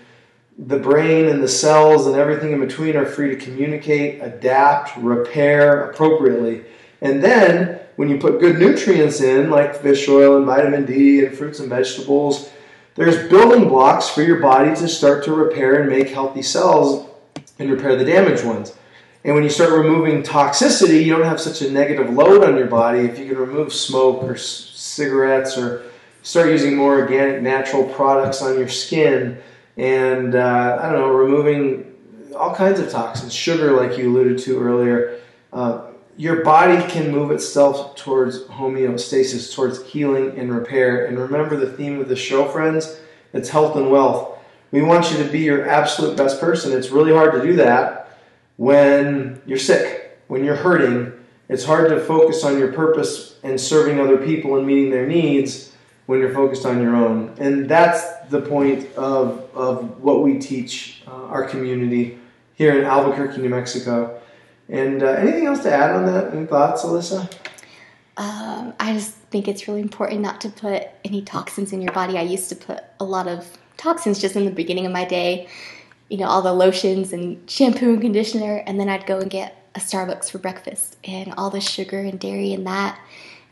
the 0.59 0.79
brain 0.79 1.27
and 1.27 1.43
the 1.43 1.49
cells 1.49 2.07
and 2.07 2.17
everything 2.17 2.53
in 2.53 2.61
between 2.61 2.97
are 2.97 3.07
free 3.07 3.31
to 3.31 3.37
communicate, 3.37 4.23
adapt, 4.23 4.97
repair 4.97 5.91
appropriately. 5.91 6.65
And 7.01 7.23
then 7.23 7.81
when 7.97 8.09
you 8.09 8.19
put 8.19 8.41
good 8.41 8.59
nutrients 8.59 9.21
in, 9.21 9.51
like 9.51 9.75
fish 9.75 10.09
oil 10.09 10.37
and 10.37 10.47
vitamin 10.47 10.87
D 10.87 11.25
and 11.25 11.37
fruits 11.37 11.61
and 11.61 11.69
vegetables, 11.69 12.51
there's 12.95 13.29
building 13.29 13.69
blocks 13.69 14.09
for 14.09 14.23
your 14.23 14.41
body 14.41 14.75
to 14.77 14.89
start 14.89 15.25
to 15.25 15.33
repair 15.33 15.81
and 15.81 15.91
make 15.91 16.11
healthy 16.11 16.43
cells 16.43 17.09
and 17.59 17.71
repair 17.71 17.97
the 17.97 18.05
damaged 18.05 18.45
ones. 18.45 18.77
And 19.25 19.35
when 19.35 19.43
you 19.43 19.51
start 19.51 19.73
removing 19.73 20.23
toxicity, 20.23 21.03
you 21.03 21.17
don't 21.17 21.25
have 21.25 21.41
such 21.41 21.63
a 21.63 21.71
negative 21.71 22.11
load 22.11 22.45
on 22.45 22.57
your 22.57 22.67
body. 22.67 23.01
If 23.01 23.19
you 23.19 23.27
can 23.27 23.39
remove 23.39 23.73
smoke 23.73 24.23
or 24.23 24.37
cigarettes 24.37 25.57
or 25.57 25.85
start 26.23 26.51
using 26.51 26.77
more 26.77 27.01
organic, 27.01 27.43
natural 27.43 27.85
products 27.85 28.43
on 28.43 28.59
your 28.59 28.69
skin, 28.69 29.41
and 29.77 30.35
uh, 30.35 30.79
I 30.81 30.91
don't 30.91 31.01
know, 31.01 31.09
removing 31.09 31.93
all 32.37 32.55
kinds 32.55 32.81
of 32.81 32.91
toxins, 32.91 33.33
sugar, 33.33 33.73
like 33.73 33.99
you 33.99 34.11
alluded 34.11 34.39
to 34.41 34.61
earlier, 34.61 35.21
uh, 35.53 35.87
your 36.17 36.45
body 36.45 36.81
can 36.91 37.11
move 37.11 37.31
itself 37.31 37.97
towards 37.97 38.45
homeostasis, 38.45 39.55
towards 39.55 39.85
healing 39.87 40.39
and 40.39 40.55
repair. 40.55 41.07
And 41.07 41.19
remember 41.19 41.57
the 41.57 41.73
theme 41.73 42.01
of 42.01 42.09
the 42.09 42.17
show, 42.17 42.47
friends? 42.47 43.01
It's 43.33 43.49
health 43.49 43.77
and 43.77 43.91
wealth. 43.91 44.39
We 44.71 44.83
want 44.83 45.11
you 45.11 45.19
to 45.19 45.31
be 45.31 45.41
your 45.41 45.69
absolute 45.69 46.17
best 46.17 46.41
person. 46.41 46.77
It's 46.77 46.91
really 46.91 47.13
hard 47.13 47.33
to 47.33 47.43
do 47.43 47.57
that 47.57 48.19
when 48.57 49.43
you're 49.45 49.59
sick, 49.59 50.19
when 50.29 50.45
you're 50.45 50.57
hurting. 50.57 51.13
It's 51.49 51.65
hard 51.65 51.91
to 51.91 52.01
focus 52.01 52.45
on 52.45 52.59
your 52.59 52.73
purpose 52.73 53.39
and 53.43 53.61
serving 53.61 54.01
other 54.01 54.17
people 54.17 54.57
and 54.57 54.67
meeting 54.67 54.91
their 54.91 55.07
needs 55.07 55.74
when 56.07 56.21
you're 56.21 56.35
focused 56.35 56.67
on 56.67 56.83
your 56.83 56.95
own. 56.95 57.35
And 57.39 57.69
that's 57.69 58.05
the 58.29 58.41
point 58.41 58.93
of, 58.95 59.49
of 59.55 60.03
what 60.03 60.23
we 60.23 60.39
teach 60.39 61.03
uh, 61.07 61.11
our 61.11 61.45
community 61.45 62.19
here 62.55 62.79
in 62.79 62.85
Albuquerque, 62.85 63.41
New 63.41 63.49
Mexico. 63.49 64.21
And 64.69 65.03
uh, 65.03 65.09
anything 65.09 65.47
else 65.47 65.63
to 65.63 65.73
add 65.73 65.91
on 65.91 66.07
that? 66.07 66.35
Any 66.35 66.47
thoughts, 66.47 66.85
Alyssa? 66.85 67.33
Um, 68.17 68.75
I 68.79 68.93
just 68.93 69.13
think 69.13 69.49
it's 69.49 69.67
really 69.67 69.81
important 69.81 70.21
not 70.21 70.41
to 70.43 70.49
put 70.49 70.89
any 71.05 71.23
toxins 71.23 71.73
in 71.73 71.83
your 71.83 71.93
body. 71.93 72.17
I 72.17 72.23
used 72.23 72.49
to 72.51 72.57
put 72.57 72.85
a 73.01 73.05
lot 73.05 73.27
of 73.27 73.59
toxins 73.77 74.21
just 74.21 74.37
in 74.37 74.45
the 74.45 74.51
beginning 74.51 74.87
of 74.87 74.93
my 74.93 75.05
day, 75.05 75.49
you 76.09 76.19
know, 76.19 76.27
all 76.27 76.43
the 76.43 76.53
lotions 76.53 77.13
and 77.13 77.51
shampoo 77.51 77.95
and 77.95 78.01
conditioner, 78.01 78.63
and 78.67 78.79
then 78.79 78.89
I'd 78.89 79.07
go 79.07 79.19
and 79.19 79.31
get 79.31 79.69
a 79.75 79.81
Starbucks 79.81 80.31
for 80.31 80.39
breakfast 80.39 80.97
and 81.03 81.35
all 81.37 81.51
the 81.51 81.61
sugar 81.61 81.99
and 81.99 82.21
dairy 82.21 82.53
and 82.53 82.67
that. 82.67 82.99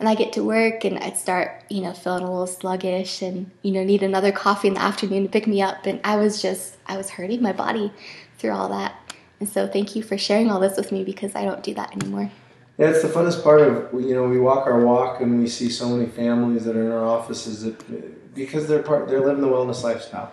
And 0.03 0.09
I 0.09 0.17
get 0.17 0.33
to 0.33 0.43
work 0.43 0.85
and 0.85 0.99
I'd 0.99 1.17
start, 1.17 1.63
you 1.69 1.81
know, 1.81 1.93
feeling 1.93 2.25
a 2.25 2.29
little 2.29 2.49
sluggish 2.49 3.23
and, 3.23 3.49
you 3.63 3.71
know, 3.71 3.85
need 3.85 4.03
another 4.03 4.33
coffee 4.33 4.67
in 4.67 4.75
the 4.75 4.83
afternoon 4.83 5.23
to 5.23 5.29
pick 5.29 5.47
me 5.47 5.63
up. 5.63 5.87
And 5.87 6.01
I 6.03 6.17
was 6.17 6.43
just, 6.43 6.77
I 6.89 6.97
was 6.97 7.11
hurting 7.11 7.41
my 7.41 7.53
body 7.53 7.93
through 8.37 8.51
all 8.51 8.69
that. 8.71 8.97
And 9.39 9.49
so 9.49 9.69
thank 9.69 9.95
you 9.95 10.03
for 10.03 10.19
sharing 10.19 10.51
all 10.51 10.59
this 10.59 10.77
with 10.77 10.91
me 10.91 11.05
because 11.05 11.37
I 11.37 11.45
don't 11.45 11.63
do 11.63 11.73
that 11.75 11.93
anymore. 11.93 12.33
Yeah, 12.79 12.89
it's 12.89 13.03
the 13.03 13.11
funnest 13.11 13.45
part 13.45 13.61
of 13.61 13.93
you 13.93 14.13
know 14.17 14.25
we 14.25 14.41
walk 14.41 14.67
our 14.67 14.85
walk 14.85 15.21
and 15.21 15.39
we 15.39 15.47
see 15.47 15.71
so 15.71 15.89
many 15.89 16.11
families 16.11 16.65
that 16.65 16.75
are 16.75 16.83
in 16.83 16.91
our 16.91 17.07
offices 17.07 17.63
that 17.63 18.35
because 18.35 18.67
they're 18.67 18.83
part 18.83 19.07
they're 19.07 19.21
living 19.21 19.41
the 19.41 19.47
wellness 19.47 19.85
lifestyle. 19.85 20.33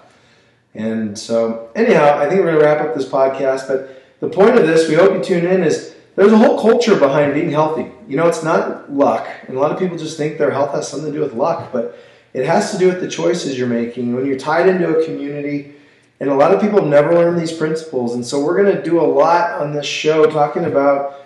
And 0.73 1.15
so 1.19 1.69
anyhow, 1.75 2.17
I 2.17 2.27
think 2.27 2.41
we're 2.41 2.53
gonna 2.53 2.63
wrap 2.63 2.81
up 2.83 2.95
this 2.95 3.05
podcast. 3.05 3.67
But 3.67 4.03
the 4.19 4.29
point 4.29 4.57
of 4.57 4.65
this, 4.65 4.89
we 4.89 4.95
hope 4.95 5.13
you 5.13 5.23
tune 5.23 5.45
in, 5.45 5.61
is 5.61 5.93
there's 6.15 6.31
a 6.31 6.39
whole 6.39 6.59
culture 6.59 6.97
behind 6.97 7.35
being 7.35 7.51
healthy. 7.51 7.91
You 8.09 8.17
know, 8.17 8.27
it's 8.27 8.43
not 8.43 8.91
luck, 8.91 9.27
and 9.47 9.55
a 9.55 9.59
lot 9.59 9.71
of 9.71 9.77
people 9.77 9.95
just 9.95 10.17
think 10.17 10.39
their 10.39 10.49
health 10.49 10.71
has 10.71 10.87
something 10.87 11.11
to 11.13 11.17
do 11.19 11.23
with 11.23 11.33
luck, 11.33 11.71
but 11.71 11.95
it 12.33 12.43
has 12.43 12.71
to 12.71 12.79
do 12.79 12.87
with 12.87 13.01
the 13.01 13.07
choices 13.07 13.55
you're 13.55 13.67
making. 13.67 14.15
When 14.15 14.25
you're 14.25 14.39
tied 14.39 14.67
into 14.67 14.97
a 14.97 15.05
community, 15.05 15.75
and 16.19 16.27
a 16.27 16.33
lot 16.33 16.51
of 16.51 16.59
people 16.59 16.83
never 16.83 17.13
learned 17.13 17.39
these 17.39 17.53
principles, 17.53 18.15
and 18.15 18.25
so 18.25 18.43
we're 18.43 18.61
going 18.61 18.75
to 18.75 18.81
do 18.81 18.99
a 18.99 19.05
lot 19.05 19.61
on 19.61 19.73
this 19.73 19.85
show 19.85 20.25
talking 20.25 20.65
about 20.65 21.23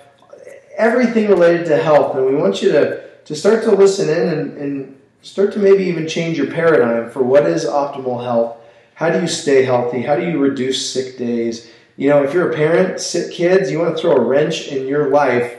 everything 0.75 1.29
related 1.29 1.65
to 1.67 1.77
health, 1.77 2.17
and 2.17 2.25
we 2.25 2.35
want 2.35 2.61
you 2.61 2.73
to 2.73 3.01
to 3.23 3.33
start 3.33 3.63
to 3.63 3.71
listen 3.71 4.09
in 4.09 4.27
and, 4.27 4.57
and 4.57 5.01
start 5.21 5.53
to 5.53 5.59
maybe 5.59 5.85
even 5.85 6.05
change 6.05 6.37
your 6.37 6.51
paradigm 6.51 7.09
for 7.09 7.23
what 7.23 7.45
is 7.45 7.63
optimal 7.63 8.21
health. 8.21 8.57
How 8.95 9.09
do 9.09 9.21
you 9.21 9.27
stay 9.27 9.63
healthy? 9.63 10.01
How 10.01 10.17
do 10.17 10.29
you 10.29 10.37
reduce 10.37 10.91
sick 10.91 11.17
days? 11.17 11.71
You 11.95 12.09
know, 12.09 12.23
if 12.23 12.33
you're 12.33 12.51
a 12.51 12.53
parent, 12.53 12.99
sick 12.99 13.31
kids, 13.31 13.71
you 13.71 13.79
want 13.79 13.95
to 13.95 14.01
throw 14.01 14.17
a 14.17 14.19
wrench 14.19 14.67
in 14.67 14.85
your 14.85 15.09
life. 15.09 15.55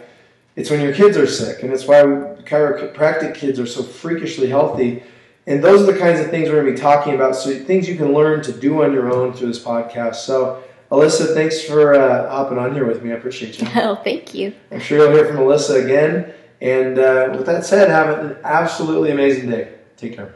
It's 0.56 0.70
when 0.70 0.80
your 0.80 0.94
kids 0.94 1.16
are 1.16 1.26
sick, 1.26 1.62
and 1.62 1.72
it's 1.72 1.86
why 1.86 2.02
chiropractic 2.44 3.34
kids 3.34 3.58
are 3.58 3.66
so 3.66 3.82
freakishly 3.82 4.48
healthy. 4.48 5.02
And 5.46 5.62
those 5.62 5.82
are 5.82 5.92
the 5.92 5.98
kinds 5.98 6.20
of 6.20 6.30
things 6.30 6.48
we're 6.48 6.62
going 6.62 6.66
to 6.66 6.72
be 6.72 6.78
talking 6.78 7.14
about. 7.14 7.36
So 7.36 7.58
things 7.58 7.88
you 7.88 7.96
can 7.96 8.14
learn 8.14 8.42
to 8.44 8.52
do 8.52 8.82
on 8.82 8.92
your 8.92 9.12
own 9.12 9.32
through 9.34 9.48
this 9.48 9.62
podcast. 9.62 10.16
So 10.16 10.62
Alyssa, 10.90 11.34
thanks 11.34 11.62
for 11.62 11.94
uh, 11.94 12.30
hopping 12.30 12.58
on 12.58 12.72
here 12.72 12.86
with 12.86 13.02
me. 13.02 13.10
I 13.10 13.14
appreciate 13.14 13.60
you. 13.60 13.66
Oh, 13.74 13.96
thank 13.96 14.34
you. 14.34 14.54
I'm 14.70 14.80
sure 14.80 14.98
you'll 14.98 15.12
hear 15.12 15.26
from 15.26 15.38
Alyssa 15.38 15.84
again. 15.84 16.32
And 16.60 16.98
uh, 16.98 17.34
with 17.36 17.46
that 17.46 17.64
said, 17.64 17.90
have 17.90 18.18
an 18.18 18.36
absolutely 18.44 19.10
amazing 19.10 19.50
day. 19.50 19.74
Take 19.96 20.14
care. 20.14 20.34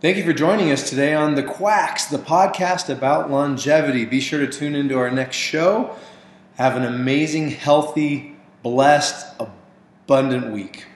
Thank 0.00 0.16
you 0.16 0.24
for 0.24 0.32
joining 0.32 0.70
us 0.70 0.88
today 0.88 1.14
on 1.14 1.34
The 1.34 1.42
Quacks, 1.42 2.06
the 2.06 2.18
podcast 2.18 2.88
about 2.88 3.30
longevity. 3.30 4.04
Be 4.04 4.20
sure 4.20 4.38
to 4.38 4.46
tune 4.46 4.74
into 4.76 4.96
our 4.96 5.10
next 5.10 5.36
show. 5.36 5.96
Have 6.56 6.76
an 6.76 6.84
amazing, 6.84 7.50
healthy, 7.50 8.36
blessed, 8.62 9.26
abundant 9.40 10.52
week. 10.52 10.87